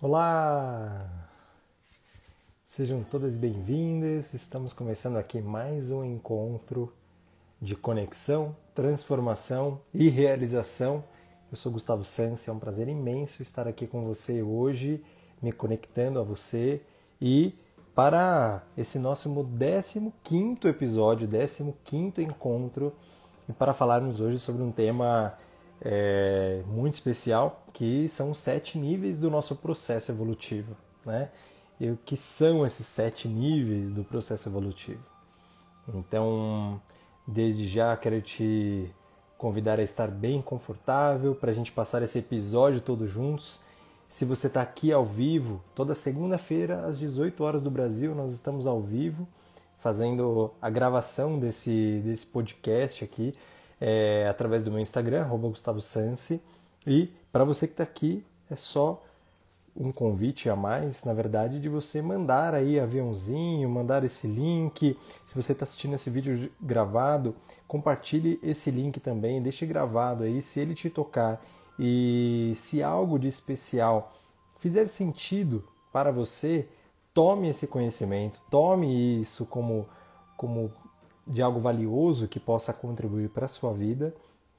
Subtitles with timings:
[0.00, 0.96] Olá!
[2.64, 4.32] Sejam todas bem-vindas.
[4.32, 6.92] Estamos começando aqui mais um encontro
[7.60, 11.02] de conexão, transformação e realização.
[11.50, 15.04] Eu sou Gustavo Sansi, é um prazer imenso estar aqui com você hoje,
[15.42, 16.80] me conectando a você
[17.20, 17.52] e
[17.92, 19.28] para esse nosso
[20.22, 21.26] 15 episódio,
[21.84, 22.92] 15 encontro,
[23.48, 25.36] e para falarmos hoje sobre um tema
[25.80, 30.76] é, muito especial, que são os sete níveis do nosso processo evolutivo.
[31.04, 31.30] Né?
[31.80, 35.02] E o que são esses sete níveis do processo evolutivo?
[35.94, 36.80] Então,
[37.26, 38.92] desde já quero te
[39.36, 43.60] convidar a estar bem confortável para a gente passar esse episódio todos juntos.
[44.08, 48.66] Se você está aqui ao vivo, toda segunda-feira às 18 horas do Brasil, nós estamos
[48.66, 49.28] ao vivo
[49.78, 53.32] fazendo a gravação desse, desse podcast aqui
[53.80, 56.42] é, através do meu Instagram, Gustavo Sansi.
[56.86, 59.02] E para você que está aqui, é só
[59.76, 64.98] um convite a mais, na verdade, de você mandar aí aviãozinho, mandar esse link.
[65.24, 70.58] Se você está assistindo esse vídeo gravado, compartilhe esse link também, deixe gravado aí, se
[70.58, 71.40] ele te tocar
[71.78, 74.12] e se algo de especial
[74.58, 76.66] fizer sentido para você,
[77.14, 79.86] tome esse conhecimento, tome isso como,
[80.36, 80.72] como
[81.28, 84.14] de algo valioso que possa contribuir para a sua vida,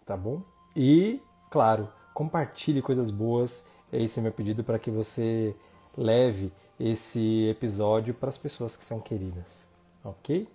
[0.06, 0.42] tá bom?
[0.76, 3.66] E, claro, compartilhe coisas boas.
[3.92, 5.56] Esse é meu pedido para que você
[5.98, 9.67] leve esse episódio para as pessoas que são queridas,
[10.03, 10.48] ok?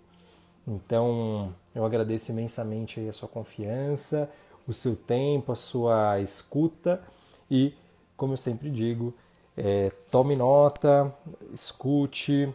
[0.67, 4.29] Então, eu agradeço imensamente a sua confiança,
[4.67, 7.03] o seu tempo, a sua escuta
[7.51, 7.73] e,
[8.17, 9.13] como eu sempre digo,
[9.55, 11.13] é, tome nota,
[11.53, 12.51] escute,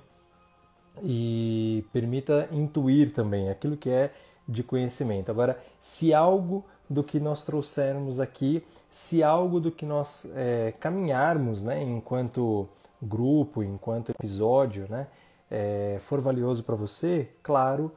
[1.02, 4.12] e permita intuir também aquilo que é
[4.46, 5.30] de conhecimento.
[5.30, 11.62] Agora, se algo do que nós trouxermos aqui, se algo do que nós é, caminharmos
[11.62, 12.68] né, enquanto
[13.00, 15.06] grupo, enquanto episódio, né,
[15.50, 17.92] é, for valioso para você, claro,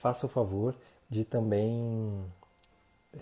[0.00, 0.74] faça o favor
[1.08, 2.24] de também
[3.14, 3.18] é,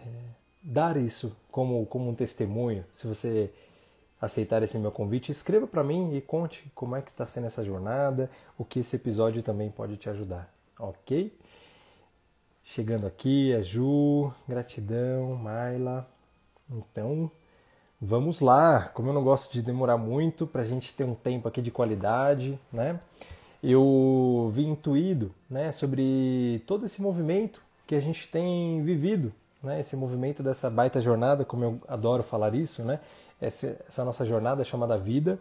[0.62, 2.84] dar isso como, como um testemunho.
[2.90, 3.52] Se você
[4.24, 7.64] aceitar esse meu convite, escreva para mim e conte como é que está sendo essa
[7.64, 11.32] jornada, o que esse episódio também pode te ajudar, ok?
[12.62, 16.08] Chegando aqui, a Ju, gratidão, Maila.
[16.70, 17.30] Então,
[18.00, 18.88] vamos lá.
[18.94, 21.70] Como eu não gosto de demorar muito, para a gente ter um tempo aqui de
[21.70, 22.98] qualidade, né?
[23.62, 29.32] Eu vim intuído né, sobre todo esse movimento que a gente tem vivido,
[29.62, 29.80] né?
[29.80, 32.98] Esse movimento dessa baita jornada, como eu adoro falar isso, né?
[33.44, 35.38] Essa, nossa jornada chamada vida,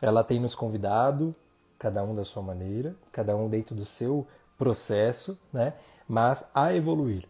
[0.00, 1.34] ela tem nos convidado,
[1.78, 4.26] cada um da sua maneira, cada um dentro do seu
[4.58, 5.74] processo, né?
[6.08, 7.26] Mas a evoluir.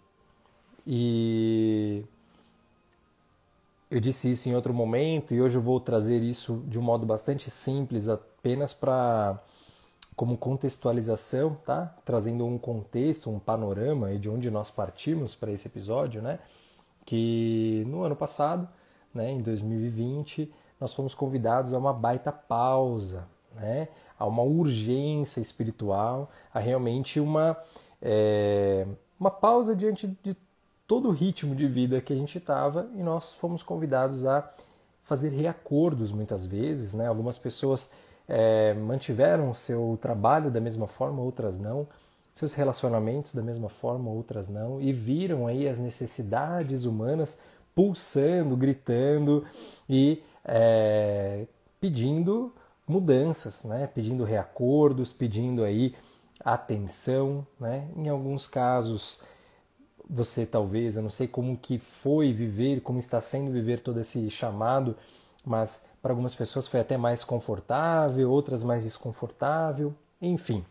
[0.87, 2.05] E
[3.91, 7.05] eu disse isso em outro momento e hoje eu vou trazer isso de um modo
[7.05, 9.41] bastante simples, apenas para
[10.15, 11.95] como contextualização, tá?
[12.05, 16.39] Trazendo um contexto, um panorama de onde nós partimos para esse episódio, né?
[17.05, 18.67] Que no ano passado
[19.17, 23.89] né, em 2020, nós fomos convidados a uma baita pausa, né,
[24.19, 27.57] a uma urgência espiritual, a realmente uma,
[28.01, 28.87] é,
[29.19, 30.37] uma pausa diante de
[30.87, 34.49] todo o ritmo de vida que a gente estava e nós fomos convidados a
[35.03, 36.95] fazer reacordos muitas vezes.
[36.95, 37.07] Né?
[37.07, 37.93] Algumas pessoas
[38.29, 41.87] é, mantiveram seu trabalho da mesma forma, outras não,
[42.35, 47.43] seus relacionamentos da mesma forma, outras não, e viram aí as necessidades humanas
[47.77, 49.45] pulsando, gritando
[49.87, 51.47] e é,
[51.79, 52.51] pedindo
[52.89, 53.87] mudanças, né?
[53.87, 55.95] pedindo reacordos, pedindo aí
[56.43, 57.47] atenção.
[57.61, 57.87] Né?
[57.95, 59.23] Em alguns casos,
[60.09, 64.31] você talvez, eu não sei como que foi viver, como está sendo viver todo esse
[64.31, 64.97] chamado,
[65.45, 70.65] mas para algumas pessoas foi até mais confortável, outras mais desconfortável, enfim.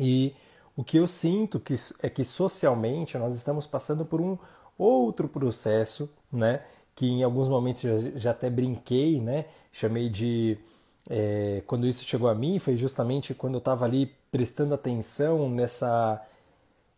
[0.00, 0.34] E
[0.74, 4.38] o que eu sinto que é que socialmente nós estamos passando por um
[4.78, 6.62] outro processo, né?
[6.94, 9.46] Que em alguns momentos já, já até brinquei, né?
[9.72, 10.58] Chamei de
[11.08, 16.24] é, quando isso chegou a mim foi justamente quando eu estava ali prestando atenção nessa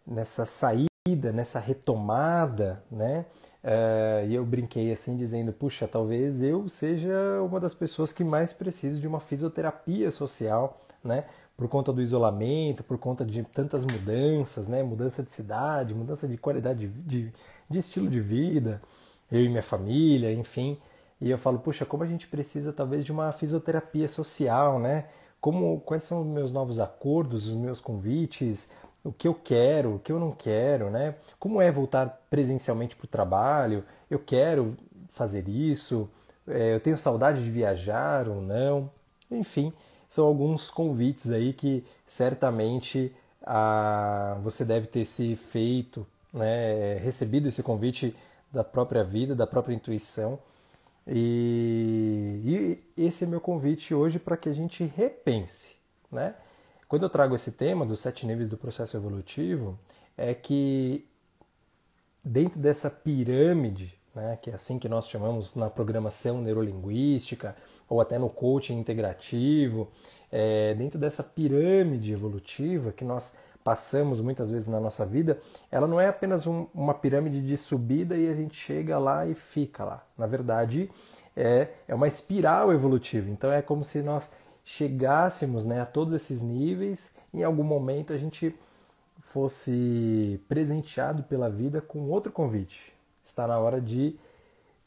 [0.07, 3.27] nessa saída, nessa retomada, né?
[3.63, 8.53] É, e eu brinquei assim dizendo, puxa, talvez eu seja uma das pessoas que mais
[8.53, 11.25] precisa de uma fisioterapia social, né?
[11.57, 14.83] Por conta do isolamento, por conta de tantas mudanças, né?
[14.83, 17.33] Mudança de cidade, mudança de qualidade de, de
[17.69, 18.81] de estilo de vida,
[19.31, 20.79] eu e minha família, enfim.
[21.21, 25.07] E eu falo, puxa, como a gente precisa talvez de uma fisioterapia social, né?
[25.41, 28.71] Como quais são os meus novos acordos, os meus convites,
[29.03, 31.17] o que eu quero, o que eu não quero, né?
[31.39, 33.85] Como é voltar presencialmente para o trabalho?
[34.11, 34.77] Eu quero
[35.09, 36.09] fazer isso?
[36.49, 38.91] é, eu tenho saudade de viajar ou não.
[39.31, 39.73] Enfim,
[40.09, 47.63] são alguns convites aí que certamente ah, você deve ter se feito, né, recebido esse
[47.63, 48.15] convite
[48.53, 50.39] da própria vida, da própria intuição.
[51.07, 52.41] E,
[52.97, 55.77] e esse é meu convite hoje para que a gente repense.
[56.11, 56.35] Né?
[56.89, 59.79] Quando eu trago esse tema dos sete níveis do processo evolutivo,
[60.17, 61.07] é que
[62.25, 67.55] dentro dessa pirâmide, né, que é assim que nós chamamos na programação neurolinguística
[67.89, 69.89] ou até no coaching integrativo,
[70.33, 75.39] é, dentro dessa pirâmide evolutiva que nós passamos muitas vezes na nossa vida,
[75.71, 79.35] ela não é apenas um, uma pirâmide de subida e a gente chega lá e
[79.35, 80.07] fica lá.
[80.17, 80.91] Na verdade,
[81.37, 83.29] é, é uma espiral evolutiva.
[83.29, 84.33] Então é como se nós
[84.65, 88.55] chegássemos né, a todos esses níveis, em algum momento a gente
[89.21, 92.96] fosse presenteado pela vida com outro convite.
[93.27, 94.17] Está na hora de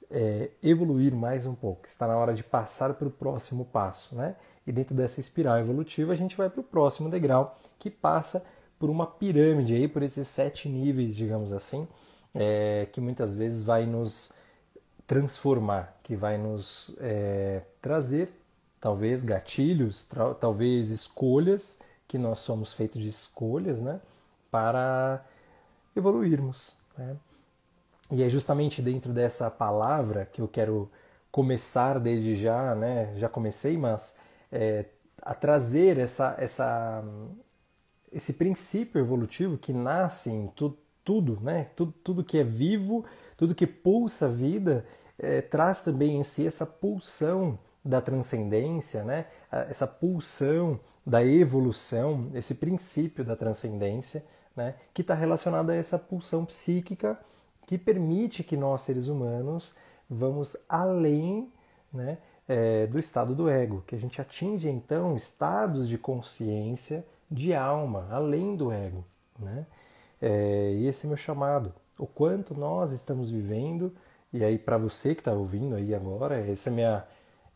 [0.09, 4.15] é, evoluir mais um pouco, está na hora de passar para o próximo passo.
[4.15, 4.33] Né?
[4.65, 8.45] E dentro dessa espiral evolutiva, a gente vai para o próximo degrau, que passa
[8.79, 11.85] por uma pirâmide aí, por esses sete níveis, digamos assim,
[12.33, 14.31] é, que muitas vezes vai nos
[15.05, 18.31] transformar, que vai nos é, trazer
[18.79, 20.09] talvez gatilhos,
[20.39, 23.99] talvez escolhas, que nós somos feitos de escolhas, né,
[24.49, 25.25] para
[25.93, 26.77] evoluirmos.
[26.97, 27.17] Né?
[28.11, 30.91] E é justamente dentro dessa palavra que eu quero
[31.31, 34.17] começar desde já, né, já comecei, mas
[34.51, 34.85] é,
[35.21, 37.03] a trazer essa, essa,
[38.11, 41.69] esse princípio evolutivo que nasce em tu, tudo, né?
[41.75, 43.05] Tudo, tudo que é vivo,
[43.37, 44.85] tudo que pulsa a vida,
[45.17, 49.25] é, traz também em si essa pulsão da transcendência, né?
[49.69, 54.23] essa pulsão da evolução, esse princípio da transcendência,
[54.55, 54.75] né?
[54.93, 57.17] que está relacionado a essa pulsão psíquica
[57.69, 59.75] que permite que nós, seres humanos,
[60.09, 61.51] vamos além
[61.93, 62.17] né?
[62.47, 68.07] É, do estado do ego, que a gente atinge então estados de consciência de alma,
[68.09, 69.05] além do ego.
[69.37, 69.67] Né?
[70.19, 71.71] É, e esse é meu chamado.
[71.99, 73.93] O quanto nós estamos vivendo,
[74.33, 77.05] e aí para você que está ouvindo aí agora, essa é minha,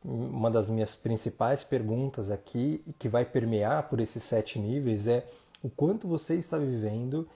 [0.06, 5.26] uma das minhas principais perguntas aqui, que vai permear por esses sete níveis, é
[5.64, 7.28] o quanto você está vivendo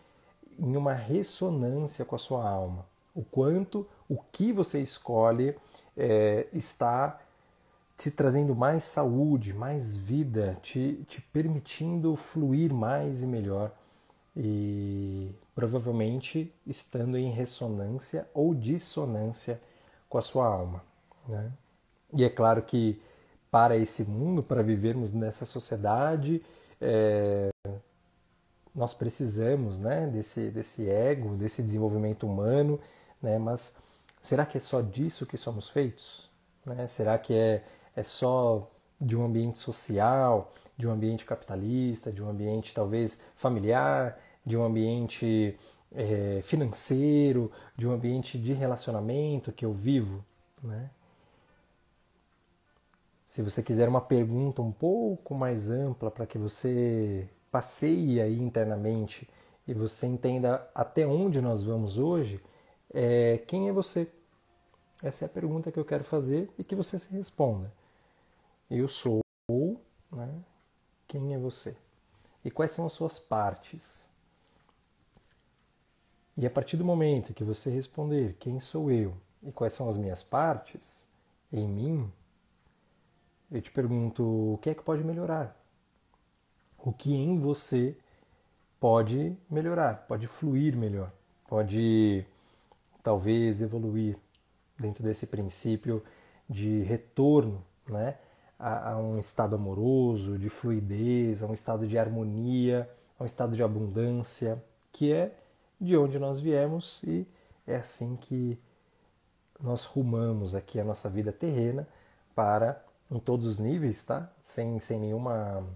[0.58, 2.86] em uma ressonância com a sua alma.
[3.14, 5.56] O quanto o que você escolhe
[5.96, 7.20] é, está
[7.98, 13.72] te trazendo mais saúde, mais vida, te, te permitindo fluir mais e melhor
[14.36, 19.60] e provavelmente estando em ressonância ou dissonância
[20.08, 20.84] com a sua alma.
[21.28, 21.52] Né?
[22.14, 23.02] E é claro que
[23.50, 26.44] para esse mundo, para vivermos nessa sociedade,
[26.80, 27.50] é,
[28.78, 32.80] nós precisamos né, desse, desse ego, desse desenvolvimento humano,
[33.22, 33.76] né, mas
[34.22, 36.30] será que é só disso que somos feitos?
[36.66, 36.88] Né?
[36.88, 37.64] Será que é
[37.98, 38.70] é só
[39.02, 44.64] de um ambiente social, de um ambiente capitalista, de um ambiente talvez familiar, de um
[44.64, 45.58] ambiente
[45.92, 50.24] é, financeiro, de um ambiente de relacionamento que eu vivo,
[50.64, 50.92] né?
[53.26, 59.30] Se você quiser uma pergunta um pouco mais ampla para que você passeie aí internamente
[59.68, 62.42] e você entenda até onde nós vamos hoje,
[62.94, 64.10] é, quem é você?
[65.04, 67.72] Essa é a pergunta que eu quero fazer e que você se responda.
[68.70, 69.22] Eu sou,
[70.12, 70.34] né?
[71.08, 71.76] Quem é você?
[72.44, 74.10] E quais são as suas partes?
[76.38, 79.98] E a partir do momento que você responder quem sou eu e quais são as
[79.98, 81.06] minhas partes
[81.52, 82.12] em mim,
[83.52, 85.58] eu te pergunto o que é que pode melhorar?
[86.88, 87.98] O que em você
[88.80, 91.12] pode melhorar, pode fluir melhor,
[91.46, 92.26] pode
[93.04, 94.18] talvez evoluir
[94.80, 96.02] dentro desse princípio
[96.50, 98.16] de retorno, né?
[98.58, 102.90] a, a um estado amoroso, de fluidez, a um estado de harmonia,
[103.20, 104.64] a um estado de abundância,
[104.94, 105.38] que é
[105.82, 107.28] de onde nós viemos e
[107.68, 108.58] é assim que
[109.60, 111.86] nós rumamos aqui a nossa vida terrena
[112.34, 114.32] para em todos os níveis, tá?
[114.42, 115.68] Sem, sem nenhuma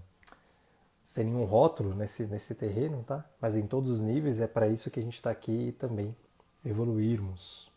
[1.12, 3.22] sem nenhum rótulo nesse, nesse terreno, tá?
[3.38, 6.16] Mas em todos os níveis é para isso que a gente está aqui também
[6.64, 7.70] evoluirmos.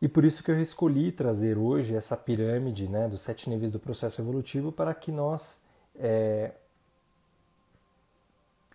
[0.00, 3.80] E por isso que eu escolhi trazer hoje essa pirâmide né, dos sete níveis do
[3.80, 5.64] processo evolutivo para que nós
[5.96, 6.52] é,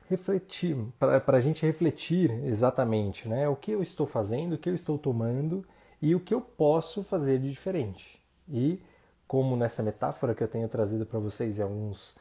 [0.09, 4.75] refletir, para, a gente refletir exatamente né, o que eu estou fazendo, o que eu
[4.75, 5.65] estou tomando
[6.01, 8.21] e o que eu posso fazer de diferente.
[8.49, 8.81] E
[9.27, 12.15] como nessa metáfora que eu tenho trazido para vocês em alguns,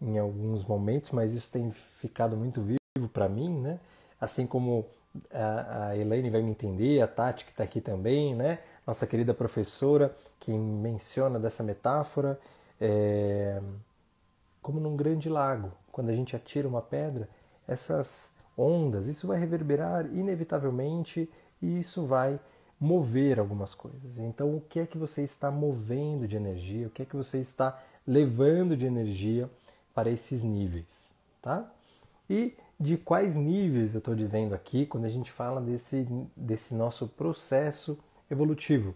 [0.00, 3.78] em alguns momentos, mas isso tem ficado muito vivo para mim, né?
[4.20, 4.84] assim como
[5.32, 8.58] a, a Elaine vai me entender, a Tati que está aqui também, né?
[8.86, 12.38] nossa querida professora que menciona dessa metáfora
[12.80, 13.60] é,
[14.62, 15.72] como num grande lago.
[15.92, 17.28] Quando a gente atira uma pedra,
[17.66, 22.40] essas ondas, isso vai reverberar inevitavelmente e isso vai
[22.80, 24.18] mover algumas coisas.
[24.18, 26.86] Então, o que é que você está movendo de energia?
[26.86, 29.50] O que é que você está levando de energia
[29.94, 31.70] para esses níveis, tá?
[32.30, 36.06] E de quais níveis eu estou dizendo aqui quando a gente fala desse,
[36.36, 37.98] desse nosso processo
[38.30, 38.94] evolutivo.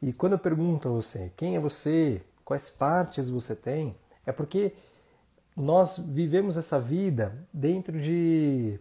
[0.00, 4.72] E quando eu pergunto a você quem é você, quais partes você tem, é porque
[5.56, 8.78] nós vivemos essa vida dentro de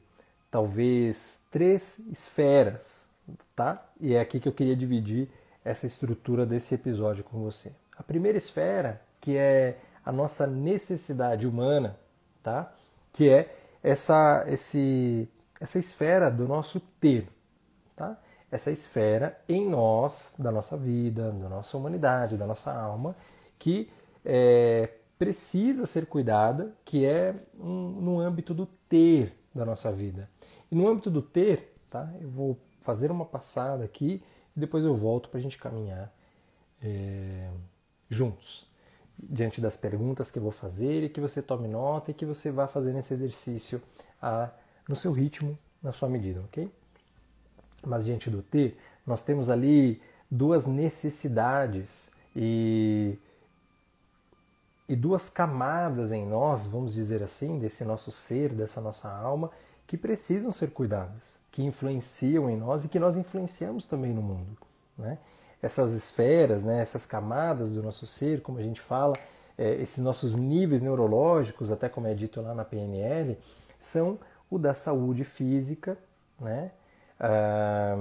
[0.52, 3.10] talvez três esferas,
[3.56, 3.88] tá?
[4.00, 5.30] E é aqui que eu queria dividir
[5.64, 7.72] essa estrutura desse episódio com você.
[7.98, 11.98] A primeira esfera, que é a nossa necessidade humana,
[12.44, 12.72] tá?
[13.12, 15.28] Que é essa esse
[15.60, 17.28] essa esfera do nosso ter,
[17.96, 18.18] tá?
[18.52, 23.16] Essa esfera em nós, da nossa vida, da nossa humanidade, da nossa alma,
[23.58, 23.90] que
[24.24, 30.28] é, precisa ser cuidada, que é um, no âmbito do ter da nossa vida.
[30.72, 32.10] E no âmbito do ter, tá?
[32.20, 34.24] Eu vou fazer uma passada aqui
[34.56, 36.14] e depois eu volto para a gente caminhar
[36.82, 37.50] é,
[38.10, 38.68] juntos
[39.18, 42.52] diante das perguntas que eu vou fazer e que você tome nota e que você
[42.52, 43.82] vá fazendo esse exercício
[44.22, 44.50] a,
[44.88, 46.70] no seu ritmo, na sua medida, ok?
[47.86, 53.18] Mas diante do ter, nós temos ali duas necessidades e
[54.88, 59.50] e duas camadas em nós, vamos dizer assim, desse nosso ser, dessa nossa alma,
[59.88, 64.58] que precisam ser cuidadas, que influenciam em nós e que nós influenciamos também no mundo.
[64.98, 65.18] Né?
[65.62, 69.16] Essas esferas, né, essas camadas do nosso ser, como a gente fala,
[69.58, 73.38] é, esses nossos níveis neurológicos, até como é dito lá na PNL,
[73.80, 75.98] são o da saúde física,
[76.40, 76.72] né,
[77.20, 77.96] ah,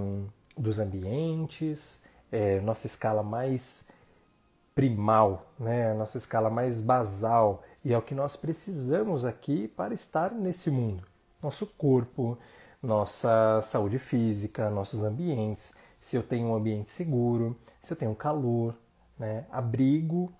[0.56, 3.86] dos ambientes, é, nossa escala mais
[4.74, 5.94] primal, né?
[5.94, 11.06] nossa escala mais basal, e é o que nós precisamos aqui para estar nesse mundo.
[11.44, 12.38] Nosso corpo,
[12.82, 18.74] nossa saúde física, nossos ambientes, se eu tenho um ambiente seguro, se eu tenho calor,
[19.18, 19.44] né?
[19.52, 20.32] abrigo,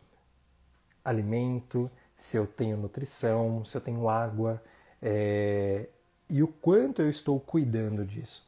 [1.04, 4.62] alimento, se eu tenho nutrição, se eu tenho água,
[5.02, 5.90] é...
[6.30, 8.46] e o quanto eu estou cuidando disso.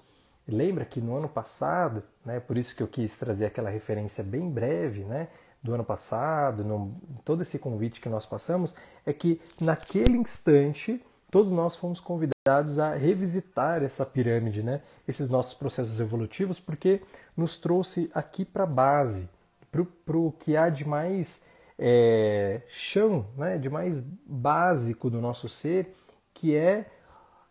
[0.49, 4.49] lembra que no ano passado, né, por isso que eu quis trazer aquela referência bem
[4.49, 5.29] breve, né,
[5.63, 11.51] do ano passado, no, todo esse convite que nós passamos, é que naquele instante todos
[11.51, 14.81] nós fomos convidados a revisitar essa pirâmide, né?
[15.07, 17.03] esses nossos processos evolutivos, porque
[17.37, 19.29] nos trouxe aqui para a base,
[19.71, 21.47] para o que há de mais
[21.79, 23.59] é, chão, né?
[23.59, 25.95] de mais básico do nosso ser,
[26.33, 26.87] que é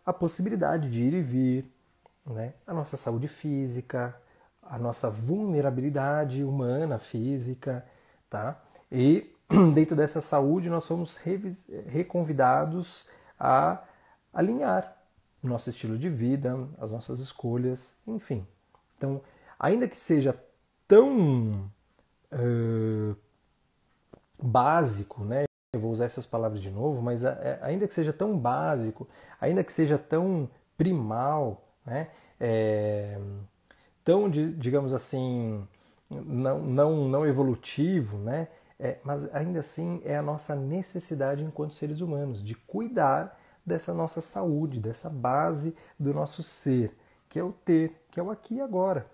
[0.04, 1.72] a possibilidade de ir e vir,
[2.26, 2.54] né?
[2.66, 4.16] a nossa saúde física,
[4.62, 7.84] a nossa vulnerabilidade humana, física,
[8.28, 8.60] Tá?
[8.90, 9.32] E
[9.74, 11.18] dentro dessa saúde nós fomos
[11.88, 13.82] reconvidados a
[14.32, 14.96] alinhar
[15.42, 18.46] o nosso estilo de vida, as nossas escolhas, enfim.
[18.96, 19.20] Então,
[19.58, 20.38] ainda que seja
[20.86, 21.70] tão
[22.32, 23.16] uh,
[24.42, 25.44] básico, né?
[25.72, 27.24] Eu vou usar essas palavras de novo, mas
[27.60, 29.06] ainda que seja tão básico,
[29.40, 32.08] ainda que seja tão primal, né?
[32.40, 33.18] É,
[34.04, 35.66] tão, digamos assim,
[36.10, 38.48] não, não, não evolutivo, né?
[38.78, 44.20] É, mas ainda assim é a nossa necessidade enquanto seres humanos de cuidar dessa nossa
[44.20, 46.94] saúde, dessa base do nosso ser,
[47.28, 49.06] que é o ter, que é o aqui e agora.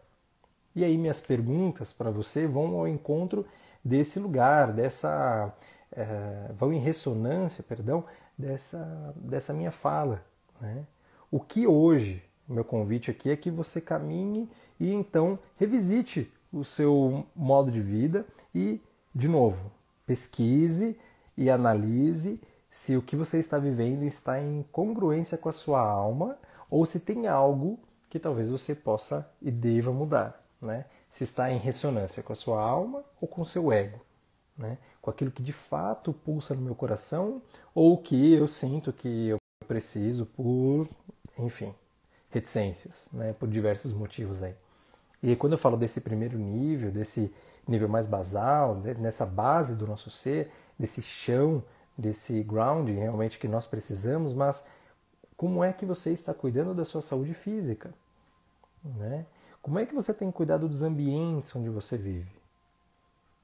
[0.75, 3.47] E aí minhas perguntas para você vão ao encontro
[3.85, 5.55] desse lugar, dessa
[5.93, 8.05] é, vão em ressonância, perdão,
[8.37, 10.25] dessa dessa minha fala,
[10.61, 10.85] né?
[11.31, 17.25] O que hoje, meu convite aqui é que você caminhe e então revisite o seu
[17.35, 18.81] modo de vida e,
[19.15, 19.71] de novo,
[20.07, 20.99] pesquise
[21.37, 22.41] e analise
[22.71, 26.39] se o que você está vivendo está em congruência com a sua alma
[26.71, 27.79] ou se tem algo
[28.09, 30.87] que talvez você possa e deva mudar, né?
[31.11, 34.01] Se está em ressonância com a sua alma ou com o seu ego,
[34.57, 34.79] né?
[35.03, 37.43] Com aquilo que de fato pulsa no meu coração
[37.75, 39.37] ou que eu sinto que eu
[39.69, 40.89] preciso por,
[41.39, 41.75] enfim,
[42.31, 43.35] reticências, né?
[43.35, 44.55] Por diversos motivos aí.
[45.23, 47.33] E quando eu falo desse primeiro nível, desse
[47.67, 51.63] nível mais basal, né, nessa base do nosso ser, desse chão,
[51.97, 54.67] desse grounding realmente que nós precisamos, mas
[55.37, 57.93] como é que você está cuidando da sua saúde física?
[58.85, 59.27] Né?
[59.61, 62.33] Como é que você tem cuidado dos ambientes onde você vive?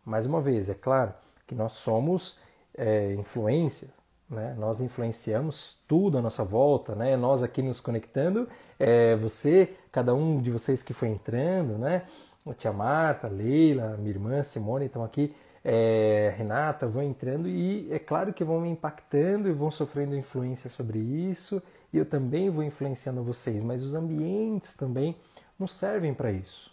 [0.05, 1.15] Mais uma vez, é claro
[1.47, 2.39] que nós somos
[2.77, 3.89] é, influência,
[4.29, 4.55] né?
[4.59, 7.17] Nós influenciamos tudo à nossa volta, né?
[7.17, 12.05] Nós aqui nos conectando, é, você, cada um de vocês que foi entrando, né?
[12.49, 17.99] a tia Marta, Leila, minha irmã Simone estão aqui, é, Renata, vão entrando e é
[17.99, 21.61] claro que vão me impactando e vão sofrendo influência sobre isso
[21.93, 25.17] e eu também vou influenciando vocês, mas os ambientes também
[25.59, 26.71] nos servem para isso,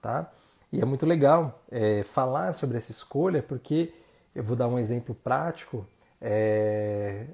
[0.00, 0.32] tá?
[0.72, 3.92] E é muito legal é, falar sobre essa escolha porque
[4.34, 5.86] eu vou dar um exemplo prático
[6.18, 7.26] é,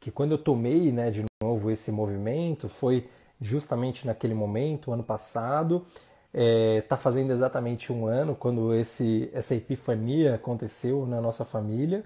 [0.00, 3.08] que quando eu tomei, né, de novo esse movimento foi
[3.40, 5.86] justamente naquele momento, ano passado,
[6.32, 12.04] está é, tá fazendo exatamente um ano quando esse, essa epifania aconteceu na nossa família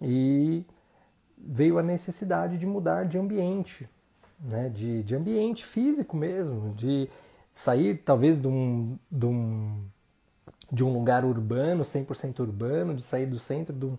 [0.00, 0.64] e
[1.36, 3.88] veio a necessidade de mudar de ambiente,
[4.38, 4.68] né?
[4.68, 7.08] de, de ambiente físico mesmo, de
[7.52, 9.84] sair talvez de um, de um,
[10.70, 13.98] de um lugar urbano, 100% urbano, de sair do centro de, um,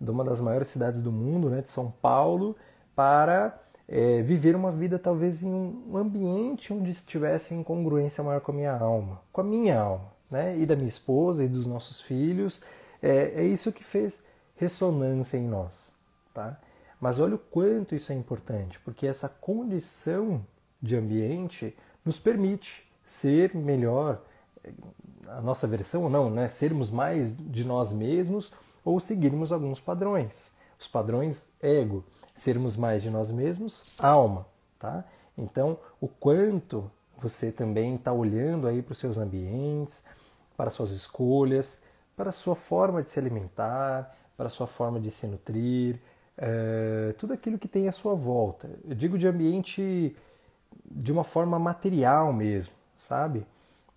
[0.00, 1.62] de uma das maiores cidades do mundo, né?
[1.62, 2.56] de São Paulo,
[2.94, 8.52] para é, viver uma vida talvez em um ambiente onde estivesse em congruência maior com
[8.52, 10.58] a minha alma, com a minha alma, né?
[10.58, 12.62] E da minha esposa e dos nossos filhos.
[13.02, 14.22] É, é isso que fez
[14.56, 15.92] ressonância em nós,
[16.34, 16.60] tá?
[17.00, 20.44] Mas olha o quanto isso é importante, porque essa condição
[20.82, 24.20] de ambiente nos permite ser melhor,
[25.28, 26.48] a nossa versão ou não, né?
[26.48, 28.52] Sermos mais de nós mesmos
[28.84, 32.04] ou seguirmos alguns padrões, os padrões ego
[32.40, 34.46] sermos mais de nós mesmos, alma,
[34.78, 35.04] tá?
[35.36, 40.04] Então, o quanto você também está olhando aí para os seus ambientes,
[40.56, 41.82] para suas escolhas,
[42.16, 46.00] para a sua forma de se alimentar, para a sua forma de se nutrir,
[46.36, 48.70] é, tudo aquilo que tem à sua volta.
[48.84, 50.16] Eu digo de ambiente
[50.90, 53.44] de uma forma material mesmo, sabe?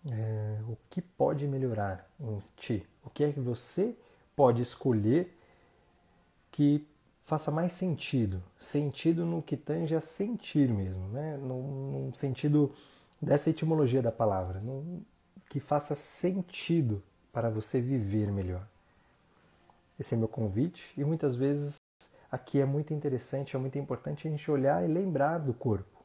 [0.09, 2.85] É, o que pode melhorar em ti?
[3.03, 3.95] O que é que você
[4.35, 5.37] pode escolher
[6.51, 6.85] que
[7.23, 8.41] faça mais sentido.
[8.57, 11.37] Sentido no que tange a sentir mesmo, né?
[11.37, 12.73] num, num sentido
[13.21, 15.03] dessa etimologia da palavra, num,
[15.49, 18.67] que faça sentido para você viver melhor.
[19.99, 21.79] Esse é meu convite e muitas vezes
[22.31, 26.03] aqui é muito interessante, é muito importante a gente olhar e lembrar do corpo,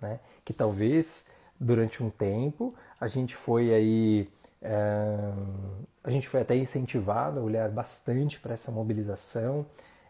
[0.00, 0.20] né?
[0.44, 1.26] Que talvez
[1.60, 4.30] durante um tempo a gente foi aí
[4.62, 5.32] é,
[6.02, 9.66] a gente foi até incentivado a olhar bastante para essa mobilização,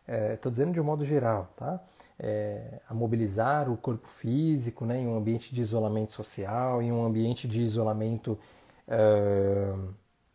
[0.09, 1.81] estou é, dizendo de um modo geral, tá?
[2.19, 7.05] É, a mobilizar o corpo físico né, em um ambiente de isolamento social, em um
[7.05, 8.39] ambiente de isolamento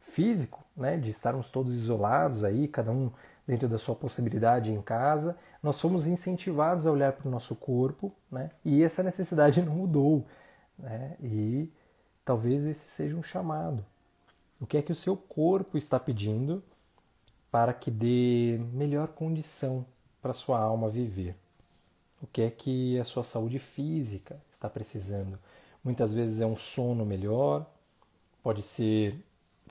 [0.02, 3.10] físico, né, de estarmos todos isolados aí, cada um
[3.48, 8.14] dentro da sua possibilidade em casa, nós fomos incentivados a olhar para o nosso corpo,
[8.32, 10.26] né, e essa necessidade não mudou,
[10.78, 11.72] né, e
[12.26, 13.86] talvez esse seja um chamado.
[14.60, 16.64] O que é que o seu corpo está pedindo
[17.52, 19.86] para que dê melhor condição
[20.22, 21.36] para sua alma viver.
[22.22, 25.38] O que é que a sua saúde física está precisando?
[25.84, 27.70] Muitas vezes é um sono melhor,
[28.42, 29.20] pode ser,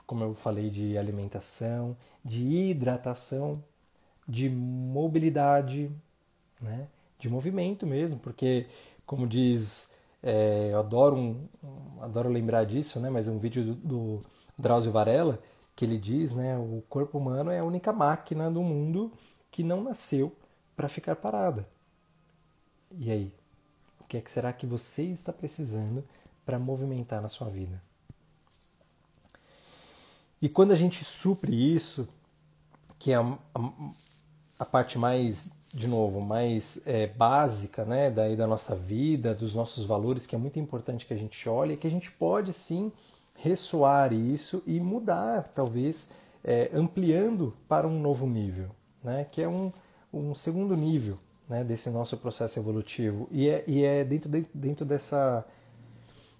[0.05, 3.53] como eu falei, de alimentação, de hidratação,
[4.27, 5.89] de mobilidade,
[6.61, 6.87] né?
[7.17, 8.67] de movimento mesmo, porque,
[9.05, 11.47] como diz, é, eu adoro, um,
[12.01, 13.09] adoro lembrar disso, né?
[13.09, 14.19] mas um vídeo do, do
[14.57, 15.39] Drauzio Varela,
[15.81, 19.11] que ele diz, né, o corpo humano é a única máquina do mundo
[19.49, 20.31] que não nasceu
[20.75, 21.67] para ficar parada.
[22.99, 23.33] E aí,
[23.99, 26.03] o que é que será que você está precisando
[26.45, 27.81] para movimentar na sua vida?
[30.39, 32.07] E quando a gente supre isso,
[32.99, 33.21] que é a,
[33.55, 33.71] a,
[34.59, 39.83] a parte mais, de novo, mais é, básica, né, daí da nossa vida, dos nossos
[39.83, 42.93] valores, que é muito importante que a gente olhe, é que a gente pode sim
[43.41, 46.11] ressoar isso e mudar, talvez
[46.43, 48.69] é, ampliando para um novo nível,
[49.03, 49.25] né?
[49.31, 49.71] que é um,
[50.13, 51.17] um segundo nível
[51.49, 51.63] né?
[51.63, 53.27] desse nosso processo evolutivo.
[53.31, 55.43] E é, e é dentro, de, dentro dessa,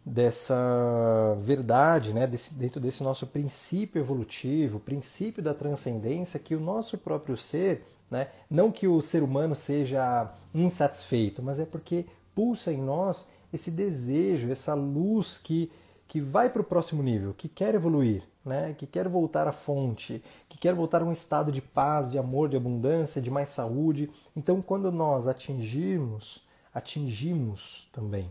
[0.06, 2.28] dessa verdade, né?
[2.28, 8.28] desse, dentro desse nosso princípio evolutivo, princípio da transcendência, que o nosso próprio ser, né?
[8.50, 14.52] não que o ser humano seja insatisfeito, mas é porque pulsa em nós esse desejo,
[14.52, 15.72] essa luz que
[16.12, 18.76] que vai para o próximo nível, que quer evoluir, né?
[18.78, 22.50] que quer voltar à fonte, que quer voltar a um estado de paz, de amor,
[22.50, 24.12] de abundância, de mais saúde.
[24.36, 26.44] Então, quando nós atingirmos,
[26.74, 28.30] atingimos também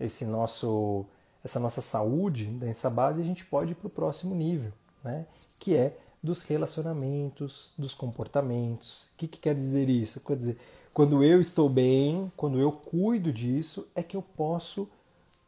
[0.00, 1.06] esse nosso,
[1.44, 4.72] essa nossa saúde, essa base, a gente pode ir para o próximo nível,
[5.04, 5.24] né?
[5.60, 9.04] que é dos relacionamentos, dos comportamentos.
[9.04, 10.18] O que, que quer dizer isso?
[10.18, 10.58] Quer dizer,
[10.92, 14.88] quando eu estou bem, quando eu cuido disso, é que eu posso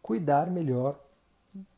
[0.00, 0.96] cuidar melhor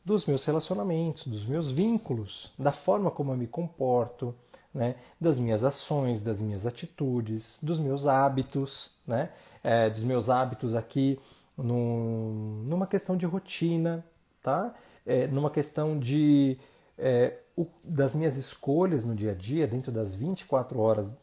[0.03, 4.35] dos meus relacionamentos, dos meus vínculos, da forma como eu me comporto,
[4.73, 9.29] né, das minhas ações, das minhas atitudes, dos meus hábitos, né,
[9.63, 11.19] é, dos meus hábitos aqui
[11.57, 14.05] num, numa questão de rotina,
[14.41, 14.73] tá?
[15.05, 16.57] é, numa questão de
[16.97, 21.15] é, o, das minhas escolhas no dia a dia, dentro das 24 horas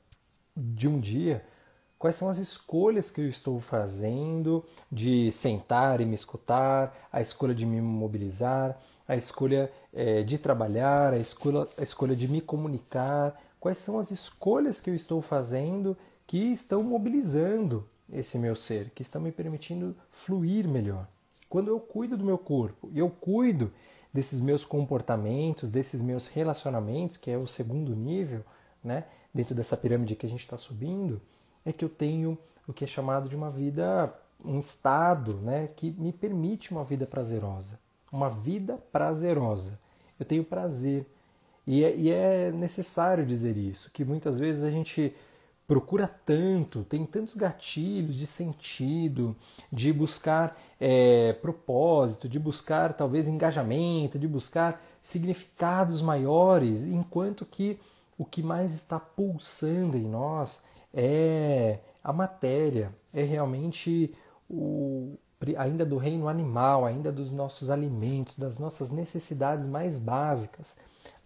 [0.56, 1.44] de um dia,
[2.02, 7.54] quais são as escolhas que eu estou fazendo de sentar e me escutar, a escolha
[7.54, 13.40] de me mobilizar, a escolha é, de trabalhar, a escolha, a escolha de me comunicar,
[13.60, 19.02] quais são as escolhas que eu estou fazendo que estão mobilizando esse meu ser, que
[19.02, 21.06] estão me permitindo fluir melhor.
[21.48, 23.70] Quando eu cuido do meu corpo e eu cuido
[24.12, 28.42] desses meus comportamentos, desses meus relacionamentos, que é o segundo nível,
[28.82, 31.22] né, dentro dessa pirâmide que a gente está subindo,
[31.64, 34.12] é que eu tenho o que é chamado de uma vida,
[34.44, 37.78] um estado, né, que me permite uma vida prazerosa,
[38.10, 39.78] uma vida prazerosa.
[40.18, 41.06] Eu tenho prazer,
[41.66, 45.14] e é, e é necessário dizer isso, que muitas vezes a gente
[45.66, 49.34] procura tanto, tem tantos gatilhos de sentido,
[49.72, 57.78] de buscar é, propósito, de buscar talvez engajamento, de buscar significados maiores, enquanto que
[58.18, 64.12] o que mais está pulsando em nós é a matéria, é realmente
[64.48, 65.16] o
[65.56, 70.76] ainda do reino animal, ainda dos nossos alimentos, das nossas necessidades mais básicas.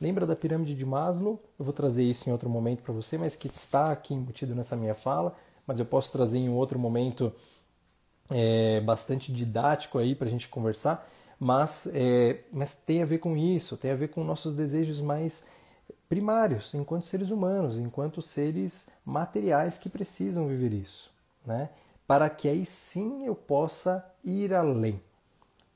[0.01, 1.43] Lembra da pirâmide de Maslow?
[1.59, 4.75] Eu vou trazer isso em outro momento para você, mas que está aqui embutido nessa
[4.75, 5.35] minha fala,
[5.67, 7.31] mas eu posso trazer em outro momento
[8.31, 11.07] é, bastante didático aí para a gente conversar.
[11.39, 15.45] Mas, é, mas tem a ver com isso, tem a ver com nossos desejos mais
[16.09, 21.11] primários, enquanto seres humanos, enquanto seres materiais que precisam viver isso,
[21.45, 21.71] né?
[22.07, 25.01] Para que aí sim eu possa ir além.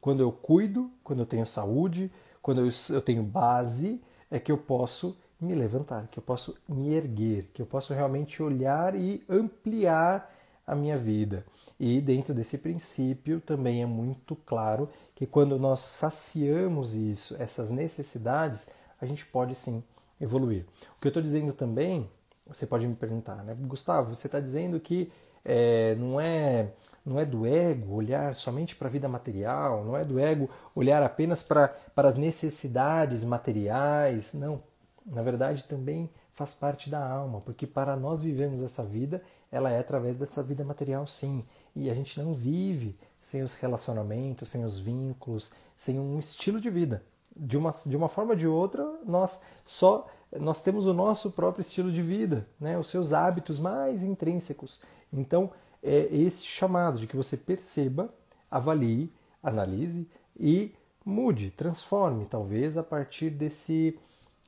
[0.01, 5.16] Quando eu cuido, quando eu tenho saúde, quando eu, tenho base, é que eu posso
[5.40, 10.33] me levantar, que eu posso me erguer, que eu posso realmente olhar e ampliar
[10.66, 11.45] a minha vida.
[11.79, 18.69] E dentro desse princípio também é muito claro que quando nós saciamos isso, essas necessidades,
[19.01, 19.83] a gente pode sim
[20.20, 20.66] evoluir.
[20.96, 22.09] O que eu estou dizendo também,
[22.46, 23.54] você pode me perguntar, né?
[23.61, 25.11] Gustavo, você está dizendo que
[25.44, 26.72] é, não é
[27.04, 31.02] não é do ego olhar somente para a vida material, não é do ego olhar
[31.02, 34.35] apenas para, as necessidades materiais.
[34.35, 34.59] Não,
[35.06, 39.78] na verdade também faz parte da alma, porque para nós vivermos essa vida, ela é
[39.78, 41.44] através dessa vida material, sim.
[41.74, 46.70] E a gente não vive sem os relacionamentos, sem os vínculos, sem um estilo de
[46.70, 47.02] vida.
[47.35, 50.07] De uma, de uma forma ou de outra, nós só
[50.38, 52.79] nós temos o nosso próprio estilo de vida, né?
[52.79, 54.81] os seus hábitos mais intrínsecos.
[55.12, 55.51] Então,
[55.83, 58.12] é esse chamado de que você perceba,
[58.51, 59.12] avalie,
[59.43, 60.73] analise e
[61.05, 63.99] mude, transforme, talvez a partir desse,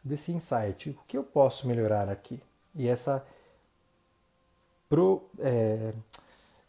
[0.05, 0.91] desse insight.
[0.91, 2.41] O que eu posso melhorar aqui?
[2.75, 3.25] E essa,
[4.89, 5.93] pro, é,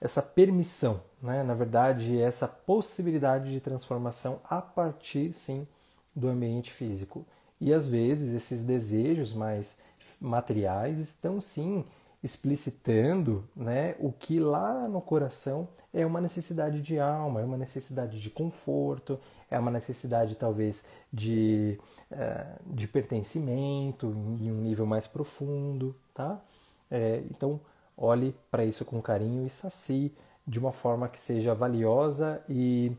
[0.01, 1.43] essa permissão, né?
[1.43, 5.67] na verdade, essa possibilidade de transformação a partir, sim,
[6.15, 7.25] do ambiente físico.
[7.59, 9.81] E às vezes esses desejos mais
[10.19, 11.85] materiais estão, sim,
[12.23, 18.19] explicitando né, o que lá no coração é uma necessidade de alma, é uma necessidade
[18.19, 19.19] de conforto,
[19.51, 21.79] é uma necessidade talvez de,
[22.11, 26.41] uh, de pertencimento em um nível mais profundo, tá?
[26.89, 27.59] É, então
[27.97, 30.13] olhe para isso com carinho e sacie
[30.45, 32.91] de uma forma que seja valiosa e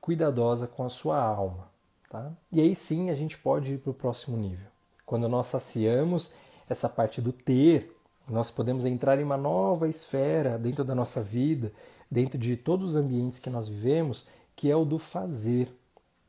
[0.00, 1.68] cuidadosa com a sua alma,
[2.16, 2.32] tá?
[2.50, 4.66] E aí sim a gente pode ir para o próximo nível.
[5.04, 6.32] Quando nós saciamos
[6.68, 7.94] essa parte do ter,
[8.28, 11.72] nós podemos entrar em uma nova esfera dentro da nossa vida,
[12.10, 15.70] dentro de todos os ambientes que nós vivemos, que é o do fazer,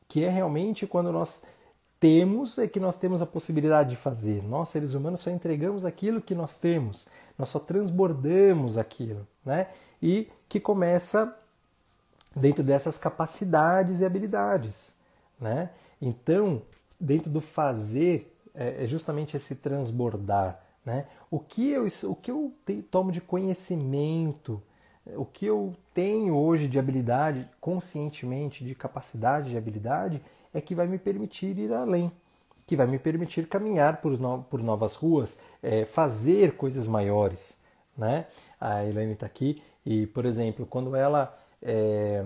[0.06, 1.42] que é realmente quando nós
[1.98, 4.42] temos é que nós temos a possibilidade de fazer.
[4.44, 9.66] Nós, seres humanos, só entregamos aquilo que nós temos, nós só transbordamos aquilo, né?
[10.00, 11.36] E que começa
[12.36, 14.94] dentro dessas capacidades e habilidades,
[15.40, 15.70] né?
[16.00, 16.62] Então,
[16.98, 21.06] dentro do fazer, é, é justamente esse transbordar, né?
[21.30, 22.52] O que eu, o que eu
[22.90, 24.62] tomo de conhecimento,
[25.16, 30.22] o que eu tenho hoje de habilidade, conscientemente, de capacidade de habilidade,
[30.52, 32.10] é que vai me permitir ir além,
[32.66, 37.58] que vai me permitir caminhar por, no, por novas ruas, é, fazer coisas maiores.
[37.96, 38.26] Né?
[38.60, 42.24] A Elaine está aqui e, por exemplo, quando ela é,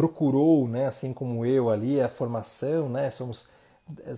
[0.00, 3.48] procurou, né, assim como eu ali, a formação, né, somos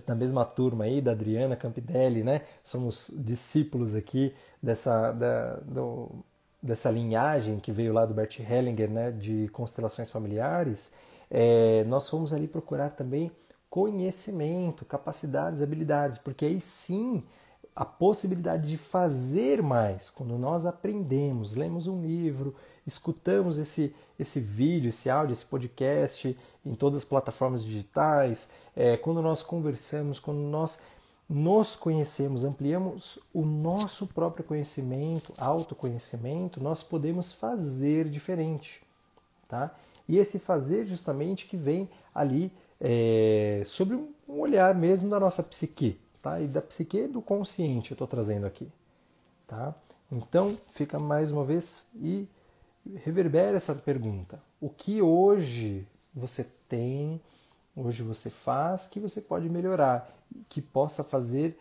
[0.07, 2.41] na mesma turma aí da Adriana Campidelli, né?
[2.63, 6.09] Somos discípulos aqui dessa, da, do,
[6.61, 9.11] dessa linhagem que veio lá do Bert Hellinger, né?
[9.11, 10.93] De constelações familiares.
[11.29, 13.31] É, nós fomos ali procurar também
[13.67, 17.23] conhecimento, capacidades, habilidades, porque aí sim
[17.75, 24.89] a possibilidade de fazer mais, quando nós aprendemos, lemos um livro, escutamos esse, esse vídeo,
[24.89, 30.79] esse áudio, esse podcast em todas as plataformas digitais, é, quando nós conversamos, quando nós
[31.29, 38.81] nos conhecemos, ampliamos o nosso próprio conhecimento, autoconhecimento, nós podemos fazer diferente,
[39.47, 39.73] tá?
[40.07, 45.97] E esse fazer justamente que vem ali é, sobre um olhar mesmo da nossa psique,
[46.21, 46.39] tá?
[46.39, 48.69] E da psique do consciente eu estou trazendo aqui,
[49.47, 49.73] tá?
[50.11, 52.27] Então fica mais uma vez e
[52.95, 57.21] reverbera essa pergunta: o que hoje você tem,
[57.75, 60.09] hoje você faz, que você pode melhorar,
[60.49, 61.57] que possa fazer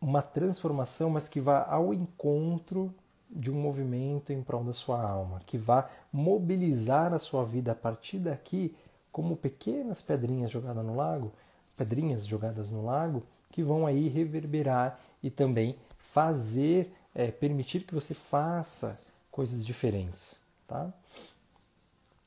[0.00, 2.94] uma transformação, mas que vá ao encontro
[3.28, 7.74] de um movimento em prol da sua alma, que vá mobilizar a sua vida a
[7.74, 8.74] partir daqui
[9.12, 11.32] como pequenas pedrinhas jogadas no lago,
[11.76, 18.14] pedrinhas jogadas no lago, que vão aí reverberar e também fazer, é, permitir que você
[18.14, 18.96] faça
[19.30, 20.92] coisas diferentes, tá?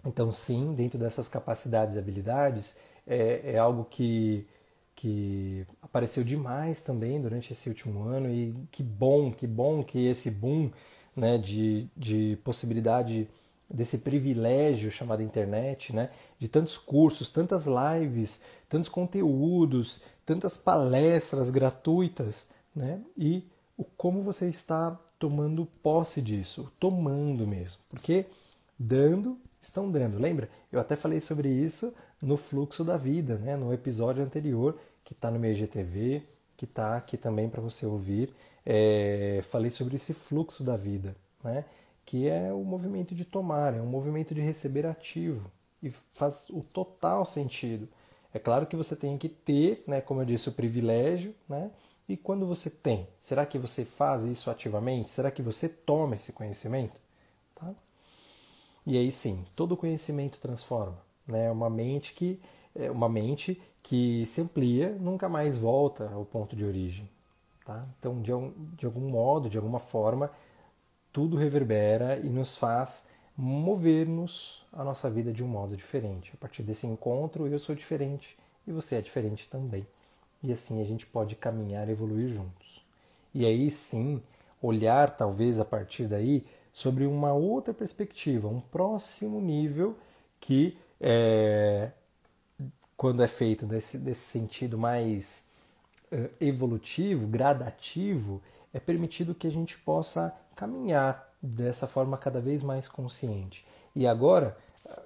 [0.05, 4.45] Então, sim, dentro dessas capacidades e habilidades, é, é algo que,
[4.95, 10.29] que apareceu demais também durante esse último ano e que bom, que bom que esse
[10.29, 10.71] boom
[11.15, 13.29] né, de, de possibilidade
[13.69, 22.49] desse privilégio chamado internet, né, de tantos cursos, tantas lives, tantos conteúdos, tantas palestras gratuitas,
[22.75, 28.25] né, e o como você está tomando posse disso, tomando mesmo, porque
[28.77, 30.19] dando estão dando.
[30.19, 30.49] Lembra?
[30.69, 35.31] Eu até falei sobre isso no fluxo da vida, né, no episódio anterior que está
[35.31, 36.23] no meu IGTV,
[36.57, 38.33] que está aqui também para você ouvir.
[38.65, 41.63] É, falei sobre esse fluxo da vida, né?
[42.05, 45.49] que é o movimento de tomar, é um movimento de receber ativo
[45.81, 47.87] e faz o total sentido.
[48.33, 51.71] É claro que você tem que ter, né, como eu disse, o privilégio, né?
[52.13, 55.09] E quando você tem, será que você faz isso ativamente?
[55.09, 57.01] Será que você toma esse conhecimento?
[57.55, 57.73] Tá?
[58.85, 60.95] E aí sim, todo conhecimento transforma,
[61.27, 61.49] né?
[61.49, 62.39] Uma mente que
[62.75, 67.09] é uma mente que se amplia, nunca mais volta ao ponto de origem,
[67.65, 67.83] tá?
[67.97, 68.31] Então, de,
[68.77, 70.29] de algum modo, de alguma forma,
[71.11, 76.31] tudo reverbera e nos faz mover-nos a nossa vida de um modo diferente.
[76.35, 79.83] A partir desse encontro, eu sou diferente e você é diferente também.
[80.43, 82.83] E assim a gente pode caminhar e evoluir juntos.
[83.33, 84.21] E aí sim,
[84.61, 89.97] olhar talvez a partir daí sobre uma outra perspectiva, um próximo nível
[90.39, 91.91] que é,
[92.97, 95.49] quando é feito desse, desse sentido mais
[96.11, 98.41] uh, evolutivo, gradativo,
[98.73, 103.65] é permitido que a gente possa caminhar dessa forma cada vez mais consciente.
[103.95, 104.57] E agora,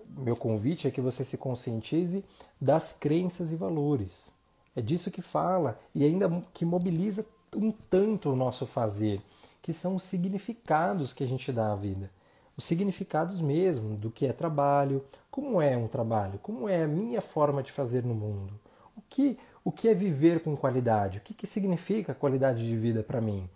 [0.07, 2.23] meu convite é que você se conscientize
[2.61, 4.36] das crenças e valores.
[4.77, 9.21] É disso que fala e ainda que mobiliza um tanto o nosso fazer,
[9.61, 12.09] que são os significados que a gente dá à vida.
[12.55, 17.21] Os significados mesmo do que é trabalho, como é um trabalho, como é a minha
[17.21, 18.53] forma de fazer no mundo.
[18.95, 21.17] O que, o que é viver com qualidade?
[21.17, 23.49] O que, que significa qualidade de vida para mim?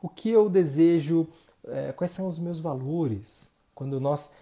[0.00, 1.26] o que eu desejo,
[1.66, 3.48] é, quais são os meus valores.
[3.74, 4.32] Quando nós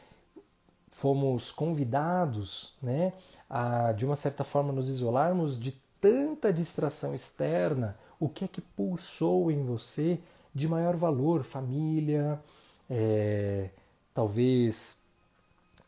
[0.89, 3.13] fomos convidados, né,
[3.49, 8.61] a de uma certa forma nos isolarmos de tanta distração externa, o que é que
[8.61, 10.19] pulsou em você
[10.55, 11.45] de maior valor?
[11.45, 12.41] Família,
[12.89, 13.71] é,
[14.15, 15.03] talvez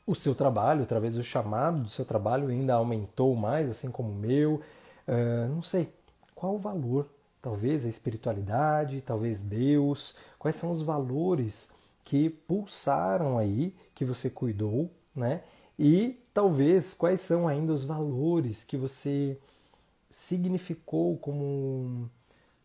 [0.06, 4.14] o seu trabalho, talvez o chamado do seu trabalho ainda aumentou mais, assim como o
[4.14, 4.60] meu.
[5.06, 5.92] É, não sei.
[6.34, 7.08] Qual o valor
[7.40, 10.16] Talvez a espiritualidade, talvez Deus.
[10.38, 11.70] Quais são os valores
[12.04, 15.42] que pulsaram aí, que você cuidou, né?
[15.78, 19.38] E talvez quais são ainda os valores que você
[20.10, 22.10] significou como,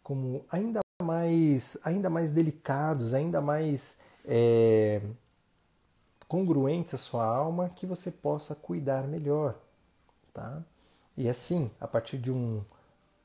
[0.02, 5.02] como ainda mais ainda mais delicados, ainda mais é,
[6.28, 9.60] congruentes à sua alma, que você possa cuidar melhor,
[10.34, 10.64] tá?
[11.16, 12.64] E assim, a partir de um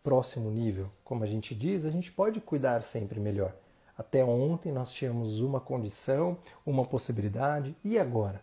[0.03, 3.55] próximo nível, como a gente diz, a gente pode cuidar sempre melhor.
[3.97, 8.43] Até ontem nós tínhamos uma condição, uma possibilidade, e agora?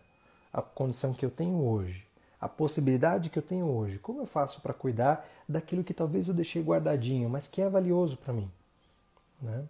[0.52, 2.05] A condição que eu tenho hoje,
[2.46, 6.34] a possibilidade que eu tenho hoje, como eu faço para cuidar daquilo que talvez eu
[6.34, 8.48] deixei guardadinho, mas que é valioso para mim?
[9.42, 9.64] Né?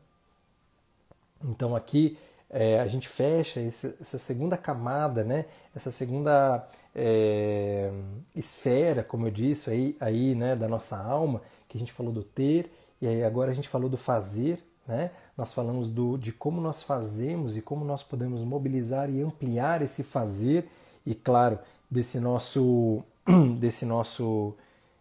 [1.44, 2.18] Então aqui
[2.50, 5.46] é, a gente fecha esse, essa segunda camada, né?
[5.74, 7.90] essa segunda é,
[8.34, 10.54] esfera, como eu disse aí, aí né?
[10.54, 13.88] da nossa alma, que a gente falou do ter, e aí agora a gente falou
[13.88, 15.10] do fazer, né?
[15.36, 20.02] Nós falamos do, de como nós fazemos e como nós podemos mobilizar e ampliar esse
[20.02, 20.70] fazer,
[21.04, 21.58] e claro,
[21.90, 23.02] desse nosso,
[23.58, 24.54] desse nosso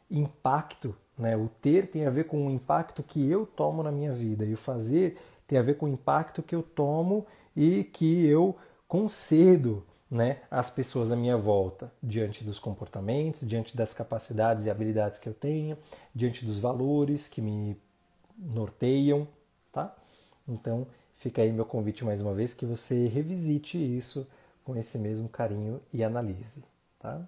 [0.09, 1.35] impacto Né?
[1.35, 4.53] O ter tem a ver com o impacto que eu tomo na minha vida e
[4.53, 5.17] o fazer
[5.47, 8.55] tem a ver com o impacto que eu tomo e que eu
[8.87, 15.19] concedo né, às pessoas à minha volta, diante dos comportamentos, diante das capacidades e habilidades
[15.19, 15.77] que eu tenho,
[16.13, 17.77] diante dos valores que me
[18.37, 19.27] norteiam,
[19.71, 19.95] tá?
[20.47, 24.27] Então, fica aí meu convite mais uma vez que você revisite isso
[24.63, 26.63] com esse mesmo carinho e analise,
[27.05, 27.21] tá?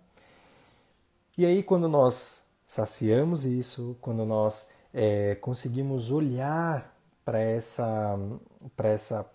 [1.37, 8.17] E aí, quando nós saciamos isso, quando nós é, conseguimos olhar para essa,
[8.77, 9.29] essa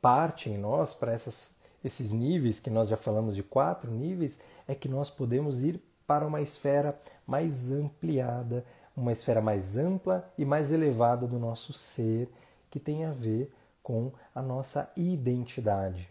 [0.00, 4.88] parte em nós, para esses níveis que nós já falamos de quatro níveis, é que
[4.88, 8.64] nós podemos ir para uma esfera mais ampliada,
[8.96, 12.32] uma esfera mais ampla e mais elevada do nosso ser,
[12.70, 16.08] que tem a ver com a nossa identidade,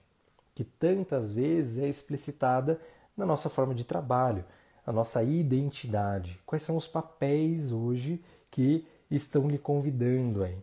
[0.53, 2.79] que tantas vezes é explicitada
[3.15, 4.43] na nossa forma de trabalho,
[4.85, 6.39] a nossa identidade.
[6.45, 10.57] Quais são os papéis hoje que estão lhe convidando aí?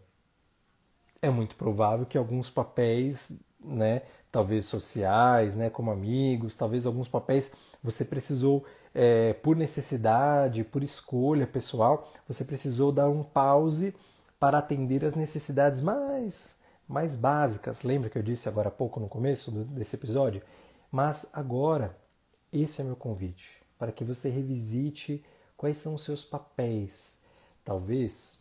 [1.23, 3.33] É muito provável que alguns papéis,
[3.63, 10.83] né, talvez sociais, né, como amigos, talvez alguns papéis você precisou é, por necessidade, por
[10.83, 13.95] escolha pessoal, você precisou dar um pause
[14.39, 16.59] para atender as necessidades mais
[16.89, 17.85] mais básicas.
[17.85, 20.43] Lembra que eu disse agora há pouco no começo desse episódio?
[20.91, 21.97] Mas agora
[22.53, 25.25] esse é meu convite para que você revisite
[25.57, 27.19] quais são os seus papéis.
[27.65, 28.39] Talvez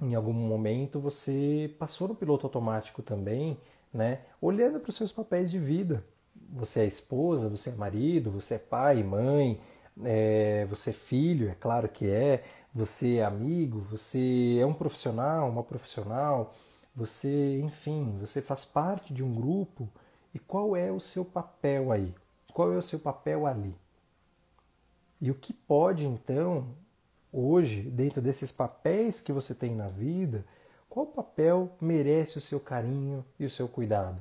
[0.00, 3.58] em algum momento você passou no piloto automático também,
[3.92, 4.20] né?
[4.40, 6.04] Olhando para os seus papéis de vida.
[6.52, 9.60] Você é esposa, você é marido, você é pai, mãe,
[10.04, 15.48] é, você é filho, é claro que é, você é amigo, você é um profissional,
[15.50, 16.54] uma profissional,
[16.94, 19.88] você, enfim, você faz parte de um grupo.
[20.32, 22.14] E qual é o seu papel aí?
[22.50, 23.74] Qual é o seu papel ali?
[25.20, 26.68] E o que pode então,
[27.32, 30.44] hoje, dentro desses papéis que você tem na vida,
[30.88, 34.20] qual papel merece o seu carinho e o seu cuidado?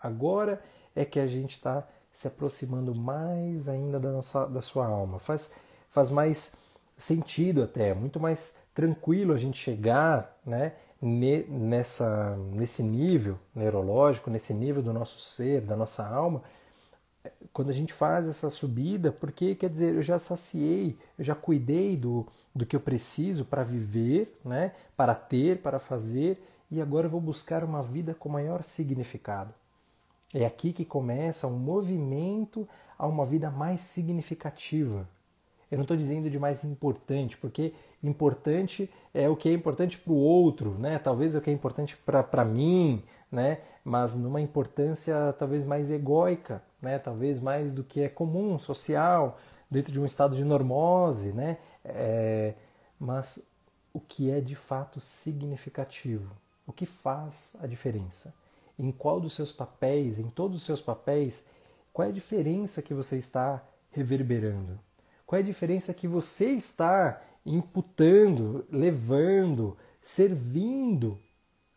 [0.00, 0.62] Agora
[0.94, 5.18] é que a gente está se aproximando mais ainda da, nossa, da sua alma.
[5.18, 5.52] Faz,
[5.90, 6.56] faz mais
[6.96, 14.82] sentido até, muito mais tranquilo a gente chegar né, nessa, nesse nível neurológico, nesse nível
[14.82, 16.42] do nosso ser, da nossa alma,
[17.52, 21.96] quando a gente faz essa subida, porque quer dizer, eu já saciei, eu já cuidei
[21.96, 24.72] do, do que eu preciso para viver, né?
[24.96, 29.54] para ter, para fazer, e agora eu vou buscar uma vida com maior significado.
[30.32, 35.08] É aqui que começa um movimento a uma vida mais significativa.
[35.70, 40.12] Eu não estou dizendo de mais importante, porque importante é o que é importante para
[40.12, 40.98] o outro, né?
[40.98, 43.58] talvez é o que é importante para mim, né?
[43.84, 46.98] mas numa importância talvez mais egóica, né?
[46.98, 49.38] talvez mais do que é comum, social,
[49.70, 51.58] dentro de um estado de normose, né?
[51.84, 52.54] É,
[52.98, 53.50] mas
[53.92, 56.30] o que é de fato significativo,
[56.66, 58.34] o que faz a diferença,
[58.78, 61.46] em qual dos seus papéis, em todos os seus papéis,
[61.92, 64.78] qual é a diferença que você está reverberando,
[65.26, 71.18] qual é a diferença que você está imputando, levando, servindo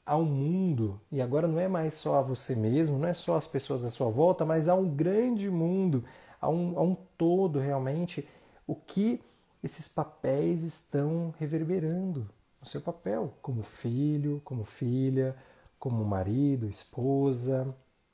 [0.08, 3.46] ao mundo, e agora não é mais só a você mesmo, não é só as
[3.46, 6.06] pessoas à sua volta, mas a um grande mundo,
[6.39, 8.26] a um, a um todo realmente,
[8.65, 9.22] o que
[9.62, 12.30] esses papéis estão reverberando
[12.63, 15.36] o seu papel como filho, como filha,
[15.78, 17.67] como marido, esposa,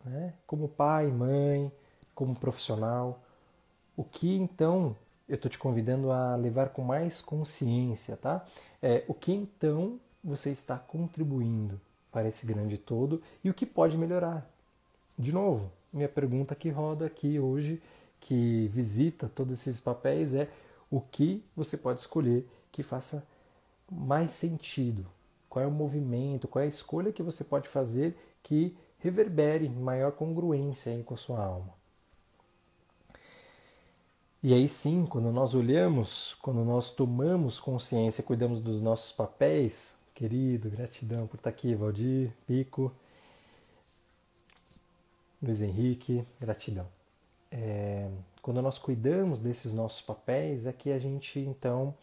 [0.03, 0.34] né?
[0.47, 1.71] como pai, mãe,
[2.15, 3.21] como profissional.
[3.95, 4.95] O que então
[5.29, 8.45] eu estou te convidando a levar com mais consciência, tá?
[8.82, 11.79] É, o que então você está contribuindo
[12.12, 14.49] para esse grande todo e o que pode melhorar.
[15.17, 17.81] De novo, minha pergunta que roda aqui hoje,
[18.19, 20.49] que visita todos esses papéis, é
[20.89, 23.27] o que você pode escolher que faça
[23.91, 25.05] mais sentido?
[25.49, 30.13] Qual é o movimento, qual é a escolha que você pode fazer que reverbere maior
[30.13, 31.73] congruência com a sua alma?
[34.41, 40.69] E aí sim, quando nós olhamos, quando nós tomamos consciência, cuidamos dos nossos papéis, querido,
[40.69, 42.91] gratidão por estar aqui, Valdir, Pico,
[45.41, 46.88] Luiz Henrique, gratidão.
[47.52, 48.10] É,
[48.41, 51.93] quando nós cuidamos desses nossos papéis, é que a gente então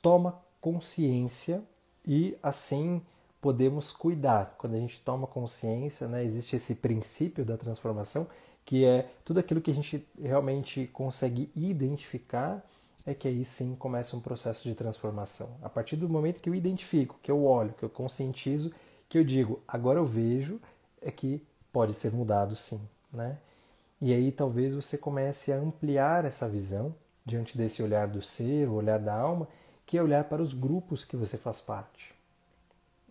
[0.00, 1.62] toma consciência
[2.06, 3.02] e assim
[3.40, 4.56] podemos cuidar.
[4.58, 8.26] Quando a gente toma consciência, né, existe esse princípio da transformação,
[8.64, 12.64] que é tudo aquilo que a gente realmente consegue identificar
[13.06, 15.56] é que aí sim começa um processo de transformação.
[15.62, 18.72] A partir do momento que eu identifico, que eu olho, que eu conscientizo,
[19.08, 20.60] que eu digo, agora eu vejo,
[21.00, 21.42] é que
[21.72, 22.80] pode ser mudado sim,
[23.12, 23.38] né?
[24.00, 26.94] E aí talvez você comece a ampliar essa visão
[27.24, 29.48] diante desse olhar do ser, o olhar da alma,
[29.84, 32.14] que é olhar para os grupos que você faz parte,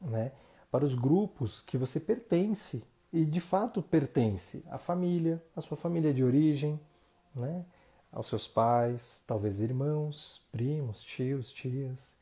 [0.01, 0.31] né?
[0.71, 6.13] Para os grupos que você pertence e de fato pertence à família, à sua família
[6.13, 6.79] de origem,
[7.35, 7.65] né?
[8.11, 12.17] Aos seus pais, talvez irmãos, primos, tios, tias,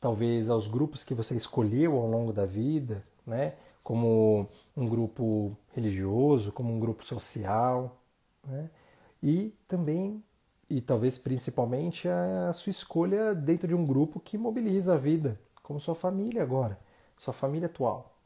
[0.00, 3.54] talvez aos grupos que você escolheu ao longo da vida, né?
[3.82, 7.96] Como um grupo religioso, como um grupo social,
[8.44, 8.68] né?
[9.22, 10.22] E também
[10.68, 15.78] e talvez principalmente a sua escolha dentro de um grupo que mobiliza a vida, como
[15.78, 16.78] sua família agora,
[17.16, 18.16] sua família atual.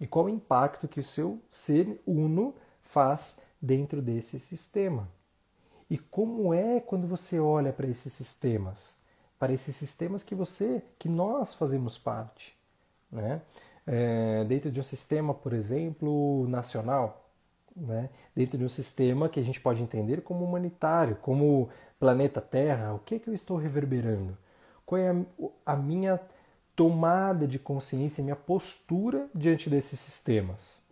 [0.00, 5.08] E qual o impacto que o seu ser uno faz dentro desse sistema.
[5.90, 8.98] E como é quando você olha para esses sistemas,
[9.38, 12.56] para esses sistemas que você, que nós fazemos parte,
[13.10, 13.42] né?
[13.86, 17.28] É, dentro de um sistema, por exemplo, nacional,
[17.74, 18.08] né?
[18.36, 21.68] dentro de um sistema que a gente pode entender como humanitário, como
[21.98, 24.36] planeta Terra, o que, é que eu estou reverberando?
[24.86, 26.20] Qual é a, a minha
[26.76, 30.82] tomada de consciência, minha postura diante desses sistemas?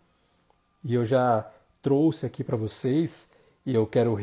[0.83, 1.49] E eu já
[1.81, 3.33] trouxe aqui para vocês
[3.65, 4.15] e eu quero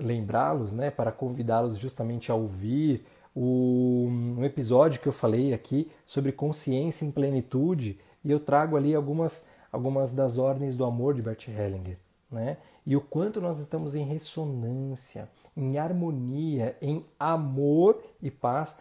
[0.00, 6.32] lembrá-los, né, para convidá-los justamente a ouvir o, um episódio que eu falei aqui sobre
[6.32, 11.46] consciência em plenitude e eu trago ali algumas algumas das ordens do amor de Bert
[11.46, 11.98] Hellinger,
[12.30, 12.56] né?
[12.86, 18.78] E o quanto nós estamos em ressonância, em harmonia, em amor e paz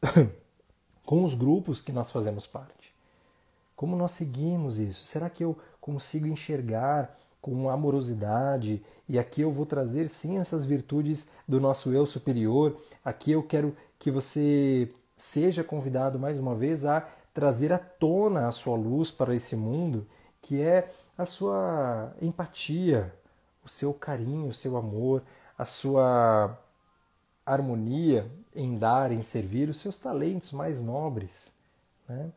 [1.04, 2.94] com os grupos que nós fazemos parte.
[3.74, 5.04] Como nós seguimos isso?
[5.04, 8.82] Será que eu consigo enxergar com amorosidade?
[9.08, 12.76] E aqui eu vou trazer sim essas virtudes do nosso eu superior.
[13.04, 18.52] Aqui eu quero que você seja convidado mais uma vez a trazer à tona a
[18.52, 20.06] sua luz para esse mundo
[20.42, 23.14] que é a sua empatia,
[23.64, 25.22] o seu carinho, o seu amor,
[25.56, 26.58] a sua
[27.44, 31.52] harmonia em dar, em servir, os seus talentos mais nobres.
[32.08, 32.30] Né?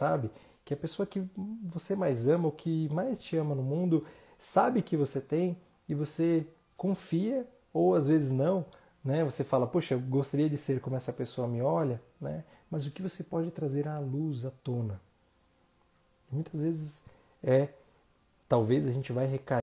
[0.00, 0.30] Sabe?
[0.64, 1.22] Que a pessoa que
[1.62, 4.02] você mais ama, o que mais te ama no mundo,
[4.38, 8.64] sabe que você tem e você confia ou às vezes não,
[9.04, 9.22] né?
[9.24, 12.44] Você fala, poxa, eu gostaria de ser como essa pessoa me olha, né?
[12.70, 14.98] Mas o que você pode trazer à luz, à tona?
[16.32, 17.04] Muitas vezes
[17.42, 17.68] é,
[18.48, 19.60] talvez a gente vai recair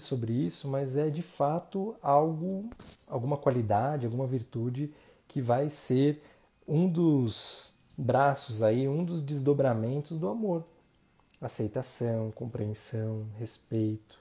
[0.00, 2.70] sobre isso, mas é de fato algo,
[3.06, 4.94] alguma qualidade, alguma virtude
[5.26, 6.22] que vai ser
[6.66, 10.64] um dos braços aí, um dos desdobramentos do amor.
[11.38, 14.18] Aceitação, compreensão, respeito,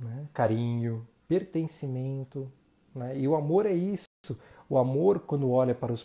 [0.00, 0.28] né?
[0.32, 2.50] carinho, pertencimento.
[2.94, 3.18] Né?
[3.18, 4.06] E o amor é isso.
[4.66, 6.02] O amor, quando olha para os,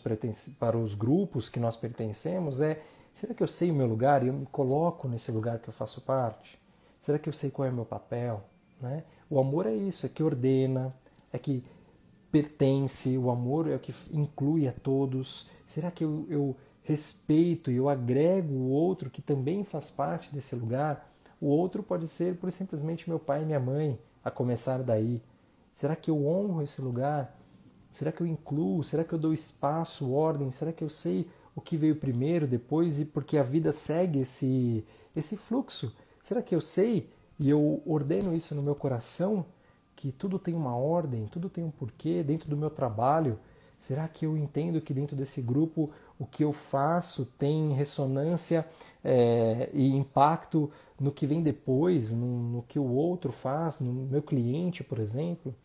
[0.60, 4.28] para os grupos que nós pertencemos, é: será que eu sei o meu lugar e
[4.28, 6.59] eu me coloco nesse lugar que eu faço parte?
[7.00, 8.44] Será que eu sei qual é o meu papel?
[8.82, 9.04] Né?
[9.30, 10.90] O amor é isso, é que ordena,
[11.32, 11.64] é que
[12.32, 15.48] pertence, o amor é o que inclui a todos?
[15.66, 20.56] Será que eu, eu respeito e eu agrego o outro que também faz parte desse
[20.56, 21.10] lugar?
[21.42, 25.22] O outro pode ser, por simplesmente, meu pai e minha mãe, a começar daí.
[25.74, 27.38] Será que eu honro esse lugar?
[27.92, 28.84] Será que eu incluo?
[28.84, 30.52] Será que eu dou espaço, ordem?
[30.52, 34.86] Será que eu sei o que veio primeiro, depois e porque a vida segue esse
[35.16, 35.94] esse fluxo?
[36.30, 37.10] Será que eu sei
[37.40, 39.44] e eu ordeno isso no meu coração
[39.96, 43.40] que tudo tem uma ordem, tudo tem um porquê dentro do meu trabalho?
[43.80, 48.64] Será que eu entendo que dentro desse grupo o que eu faço tem ressonância
[49.04, 50.70] é, e impacto
[51.00, 55.56] no que vem depois, no, no que o outro faz, no meu cliente, por exemplo?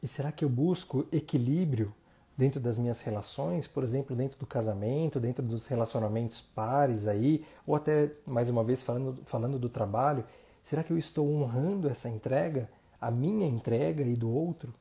[0.00, 1.92] E será que eu busco equilíbrio
[2.36, 7.76] dentro das minhas relações, por exemplo, dentro do casamento, dentro dos relacionamentos pares aí, ou
[7.76, 10.24] até mais uma vez falando, falando do trabalho,
[10.62, 12.70] Será que eu estou honrando essa entrega,
[13.00, 14.72] a minha entrega e do outro,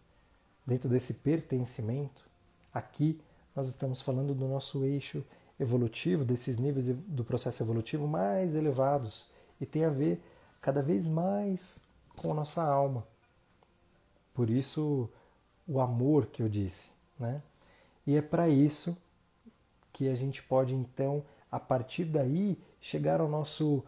[0.66, 2.24] dentro desse pertencimento?
[2.72, 3.20] Aqui
[3.56, 5.26] nós estamos falando do nosso eixo
[5.60, 9.28] evolutivo, desses níveis do processo evolutivo mais elevados
[9.60, 10.22] e tem a ver
[10.62, 11.82] cada vez mais
[12.16, 13.04] com a nossa alma.
[14.34, 15.10] Por isso,
[15.68, 16.89] o amor que eu disse,
[17.22, 17.41] né?
[18.05, 18.97] E é para isso
[19.93, 23.84] que a gente pode então, a partir daí, chegar ao nosso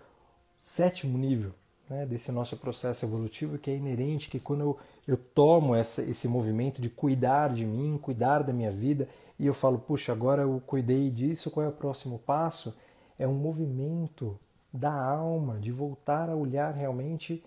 [0.61, 1.53] sétimo nível,
[1.89, 4.77] né, desse nosso processo evolutivo que é inerente, que quando eu,
[5.07, 9.53] eu tomo essa, esse movimento de cuidar de mim, cuidar da minha vida, e eu
[9.53, 12.75] falo, puxa, agora eu cuidei disso, qual é o próximo passo?
[13.17, 14.39] É um movimento
[14.71, 17.43] da alma, de voltar a olhar realmente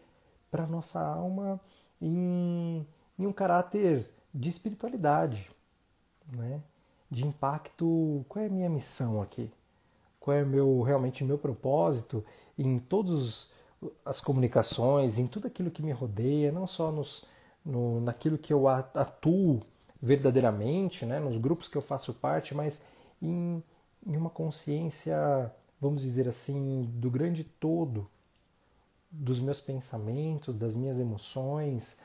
[0.51, 1.61] para a nossa alma
[2.01, 2.87] em,
[3.19, 5.51] em um caráter de espiritualidade,
[6.33, 6.61] né?
[7.11, 8.25] de impacto.
[8.29, 9.51] Qual é a minha missão aqui?
[10.21, 12.25] Qual é meu, realmente meu propósito
[12.59, 13.51] em todas
[14.05, 17.25] as comunicações, em tudo aquilo que me rodeia, não só nos,
[17.65, 19.61] no, naquilo que eu atuo
[20.03, 21.21] verdadeiramente, né?
[21.21, 22.85] nos grupos que eu faço parte, mas
[23.21, 23.63] em,
[24.07, 25.17] em uma consciência,
[25.81, 28.09] vamos dizer assim, do grande todo,
[29.11, 31.99] dos meus pensamentos, das minhas emoções,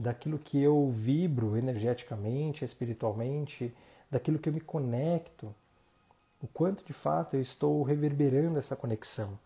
[0.00, 3.74] daquilo que eu vibro energeticamente, espiritualmente,
[4.10, 5.54] daquilo que eu me conecto,
[6.40, 9.38] o quanto de fato eu estou reverberando essa conexão.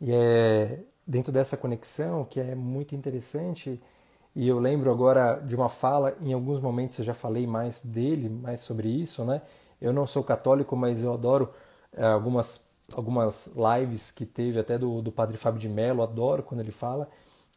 [0.00, 3.80] E é dentro dessa conexão que é muito interessante,
[4.34, 8.28] e eu lembro agora de uma fala, em alguns momentos eu já falei mais dele,
[8.28, 9.42] mais sobre isso, né?
[9.80, 11.52] Eu não sou católico, mas eu adoro
[11.92, 16.60] é, algumas, algumas lives que teve até do, do Padre Fábio de Mello, adoro quando
[16.60, 17.08] ele fala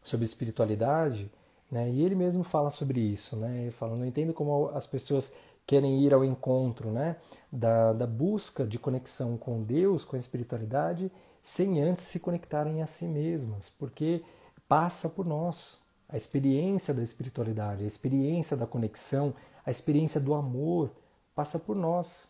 [0.03, 1.31] sobre espiritualidade,
[1.75, 1.89] né?
[1.91, 3.63] E ele mesmo fala sobre isso, né?
[3.63, 5.33] Ele fala, não entendo como as pessoas
[5.67, 7.17] querem ir ao encontro né,
[7.51, 11.11] da, da busca de conexão com Deus, com a espiritualidade,
[11.43, 14.23] sem antes se conectarem a si mesmas, porque
[14.69, 15.83] passa por nós.
[16.07, 19.33] A experiência da espiritualidade, a experiência da conexão,
[19.65, 20.91] a experiência do amor
[21.35, 22.29] passa por nós.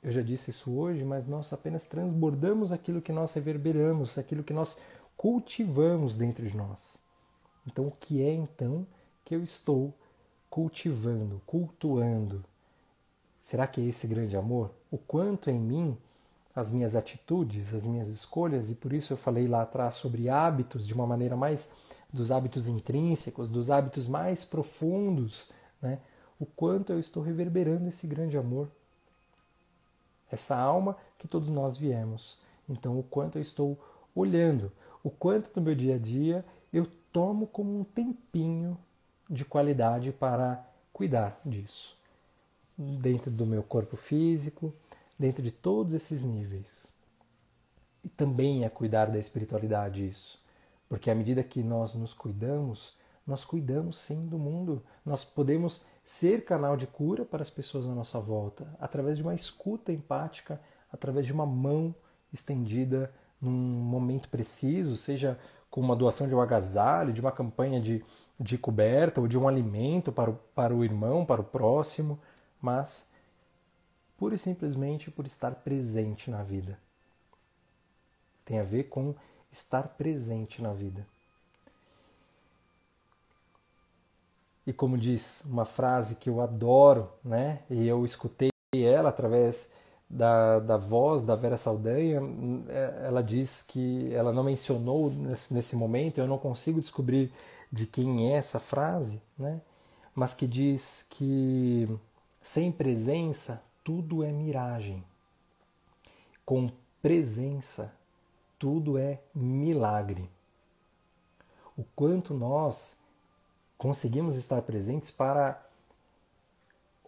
[0.00, 4.52] Eu já disse isso hoje, mas nós apenas transbordamos aquilo que nós reverberamos, aquilo que
[4.52, 4.78] nós
[5.16, 7.09] cultivamos dentro de nós.
[7.66, 8.86] Então, o que é então
[9.24, 9.94] que eu estou
[10.48, 12.44] cultivando, cultuando?
[13.40, 14.70] Será que é esse grande amor?
[14.90, 15.96] O quanto em mim
[16.54, 20.86] as minhas atitudes, as minhas escolhas, e por isso eu falei lá atrás sobre hábitos
[20.86, 21.70] de uma maneira mais
[22.12, 25.48] dos hábitos intrínsecos, dos hábitos mais profundos,
[25.80, 26.00] né?
[26.38, 28.68] O quanto eu estou reverberando esse grande amor,
[30.30, 32.38] essa alma que todos nós viemos.
[32.68, 33.78] Então, o quanto eu estou
[34.14, 34.72] olhando,
[35.04, 38.78] o quanto no meu dia a dia eu tomo como um tempinho
[39.28, 41.96] de qualidade para cuidar disso.
[42.76, 44.72] Dentro do meu corpo físico,
[45.18, 46.94] dentro de todos esses níveis.
[48.02, 50.40] E também é cuidar da espiritualidade isso.
[50.88, 52.96] Porque à medida que nós nos cuidamos,
[53.26, 54.82] nós cuidamos sim do mundo.
[55.04, 59.34] Nós podemos ser canal de cura para as pessoas à nossa volta, através de uma
[59.34, 60.60] escuta empática,
[60.92, 61.94] através de uma mão
[62.32, 65.38] estendida num momento preciso, seja
[65.70, 68.04] com uma doação de um agasalho, de uma campanha de,
[68.38, 72.18] de coberta ou de um alimento para o, para o irmão, para o próximo,
[72.60, 73.10] mas
[74.18, 76.78] pura e simplesmente por estar presente na vida.
[78.44, 79.14] Tem a ver com
[79.52, 81.06] estar presente na vida.
[84.66, 87.60] E como diz uma frase que eu adoro, né?
[87.70, 89.72] E eu escutei ela através
[90.10, 92.20] da, da voz da Vera Saldanha,
[92.68, 97.32] é, ela diz que ela não mencionou nesse, nesse momento, eu não consigo descobrir
[97.70, 99.60] de quem é essa frase, né?
[100.12, 101.88] mas que diz que
[102.42, 105.04] sem presença tudo é miragem,
[106.44, 107.94] com presença
[108.58, 110.28] tudo é milagre.
[111.78, 112.96] O quanto nós
[113.78, 115.64] conseguimos estar presentes para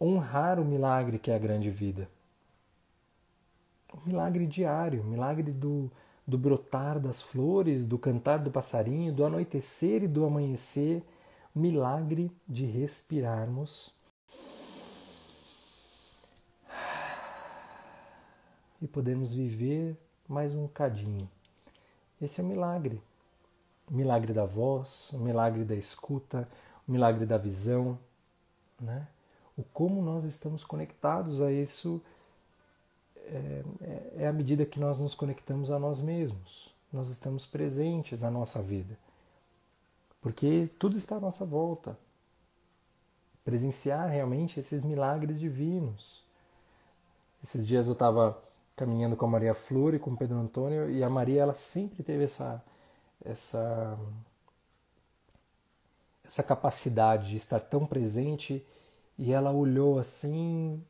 [0.01, 2.09] honrar o milagre que é a grande vida
[3.95, 5.91] um milagre diário, milagre do,
[6.27, 11.03] do brotar das flores, do cantar do passarinho, do anoitecer e do amanhecer,
[11.55, 13.93] milagre de respirarmos
[18.83, 19.97] e podemos viver
[20.29, 21.31] mais um cadinho.
[22.21, 23.01] Esse é o milagre.
[23.89, 26.49] O milagre da voz, o milagre da escuta,
[26.87, 27.97] o milagre da visão,
[28.81, 29.07] né?
[29.57, 32.03] O como nós estamos conectados a isso
[33.27, 38.23] é, é, é à medida que nós nos conectamos a nós mesmos, nós estamos presentes
[38.23, 38.99] na nossa vida.
[40.21, 41.99] Porque tudo está à nossa volta.
[43.45, 46.23] Presenciar realmente esses milagres divinos.
[47.43, 48.41] Esses dias eu estava
[48.77, 52.03] caminhando com a Maria Flor e com o Pedro Antônio e a Maria ela sempre
[52.03, 52.63] teve essa
[53.25, 53.99] essa
[56.25, 58.65] essa capacidade de estar tão presente
[59.19, 60.83] e ela olhou assim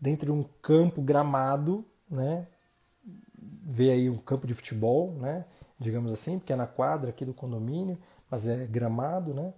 [0.00, 2.46] dentro de um campo gramado, né?
[3.64, 5.44] Vê aí um campo de futebol, né?
[5.78, 7.98] Digamos assim, porque é na quadra aqui do condomínio,
[8.30, 9.52] mas é gramado, né?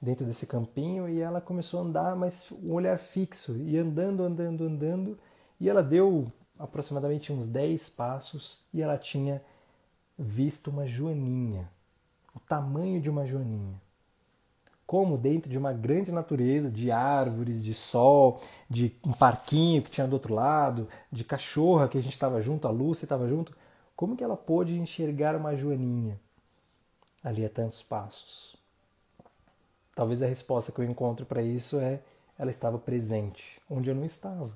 [0.00, 4.64] Dentro desse campinho e ela começou a andar, mas um olhar fixo e andando, andando,
[4.64, 5.18] andando,
[5.60, 6.26] e ela deu
[6.58, 9.42] aproximadamente uns 10 passos e ela tinha
[10.18, 11.68] visto uma joaninha
[12.34, 13.80] o tamanho de uma joaninha.
[14.92, 20.06] Como dentro de uma grande natureza de árvores, de sol, de um parquinho que tinha
[20.06, 23.56] do outro lado, de cachorra que a gente estava junto, a Lúcia estava junto,
[23.96, 26.20] como que ela pôde enxergar uma joaninha
[27.24, 28.54] ali a tantos passos?
[29.94, 32.00] Talvez a resposta que eu encontro para isso é
[32.38, 34.54] ela estava presente onde eu não estava.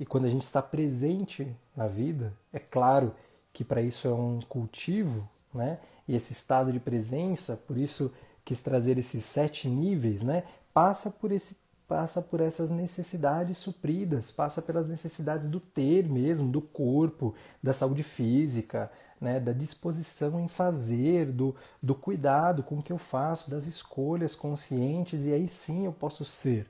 [0.00, 1.46] E quando a gente está presente
[1.76, 3.14] na vida, é claro
[3.52, 5.78] que para isso é um cultivo, né?
[6.08, 8.12] E esse estado de presença, por isso
[8.44, 10.44] quis trazer esses sete níveis, né?
[10.72, 11.56] Passa por esse
[11.88, 18.02] passa por essas necessidades supridas, passa pelas necessidades do ter mesmo, do corpo, da saúde
[18.02, 18.90] física,
[19.20, 24.34] né, da disposição em fazer, do, do cuidado com o que eu faço, das escolhas
[24.34, 26.66] conscientes, e aí sim eu posso ser.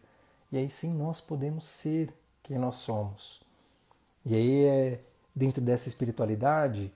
[0.51, 2.13] E aí sim nós podemos ser
[2.43, 3.41] quem nós somos.
[4.27, 5.01] E aí, é,
[5.35, 6.93] dentro dessa espiritualidade,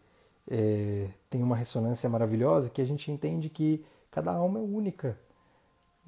[0.48, 3.84] é, tem uma ressonância maravilhosa que a gente entende que
[4.16, 5.18] cada alma é única.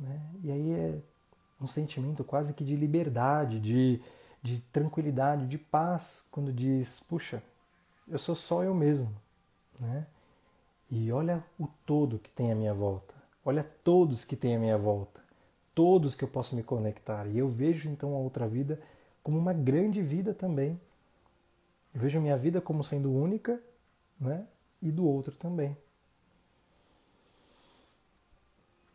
[0.00, 0.20] Né?
[0.42, 0.98] E aí é
[1.60, 4.00] um sentimento quase que de liberdade, de,
[4.42, 7.42] de tranquilidade, de paz, quando diz: puxa,
[8.08, 9.14] eu sou só eu mesmo.
[9.78, 10.06] Né?
[10.90, 13.14] E olha o todo que tem à minha volta.
[13.44, 15.20] Olha todos que tem à minha volta.
[15.74, 17.26] Todos que eu posso me conectar.
[17.26, 18.80] E eu vejo então a outra vida
[19.22, 20.80] como uma grande vida também.
[21.94, 23.60] Eu vejo a minha vida como sendo única
[24.18, 24.46] né?
[24.80, 25.76] e do outro também.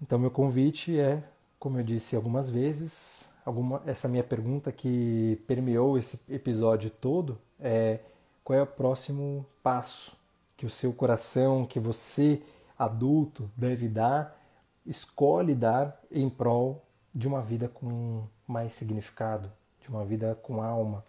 [0.03, 1.23] Então, meu convite é,
[1.57, 8.01] como eu disse algumas vezes, alguma, essa minha pergunta que permeou esse episódio todo é
[8.43, 10.11] qual é o próximo passo
[10.57, 12.41] que o seu coração, que você,
[12.77, 14.37] adulto, deve dar,
[14.85, 16.83] escolhe dar em prol
[17.15, 19.49] de uma vida com mais significado,
[19.79, 21.01] de uma vida com alma,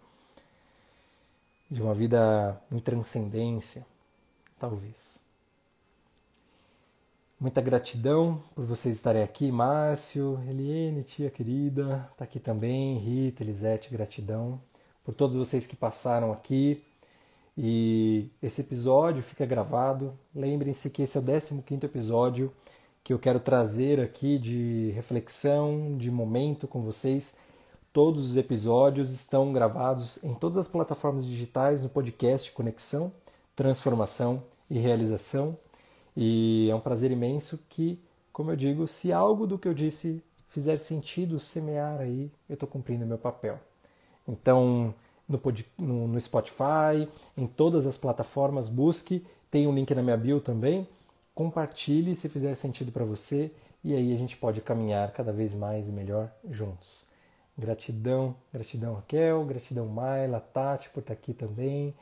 [1.69, 3.85] de uma vida em transcendência,
[4.57, 5.24] talvez.
[7.37, 13.89] Muita gratidão por vocês estarem aqui, Márcio, Eliane, tia querida, está aqui também, Rita, Elisete,
[13.89, 14.61] gratidão
[15.03, 16.81] por todos vocês que passaram aqui.
[17.57, 20.17] E esse episódio fica gravado.
[20.33, 22.51] Lembrem-se que esse é o 15 episódio
[23.03, 27.35] que eu quero trazer aqui de reflexão, de momento com vocês.
[27.93, 33.11] Todos os episódios estão gravados em todas as plataformas digitais no podcast Conexão,
[33.55, 35.55] Transformação e Realização.
[36.15, 37.99] E é um prazer imenso que,
[38.31, 42.67] como eu digo, se algo do que eu disse fizer sentido semear aí, eu estou
[42.67, 43.59] cumprindo meu papel.
[44.27, 44.93] Então,
[45.27, 45.41] no,
[45.77, 50.87] no, no Spotify, em todas as plataformas, busque, tem um link na minha bio também.
[51.33, 53.51] Compartilhe se fizer sentido para você
[53.83, 57.05] e aí a gente pode caminhar cada vez mais e melhor juntos.
[57.57, 61.93] Gratidão, gratidão Raquel, gratidão Maila, Tati por estar aqui também.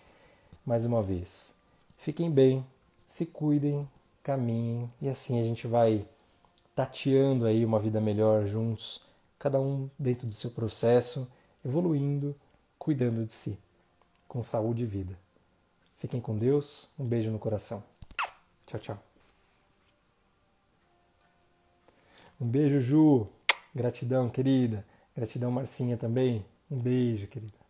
[0.66, 1.56] Mais uma vez.
[1.98, 2.66] Fiquem bem,
[3.08, 3.82] se cuidem,
[4.24, 6.08] caminhem e assim a gente vai
[6.74, 9.02] tateando aí uma vida melhor juntos,
[9.38, 11.30] cada um dentro do seu processo,
[11.64, 12.36] evoluindo
[12.80, 13.60] cuidando de si,
[14.28, 15.18] com saúde e vida.
[15.98, 17.84] Fiquem com Deus, um beijo no coração.
[18.66, 19.04] Tchau, tchau.
[22.42, 23.28] Um beijo, Ju.
[23.74, 24.86] Gratidão, querida.
[25.16, 26.46] Gratidão, Marcinha também.
[26.70, 27.63] Um beijo, querida.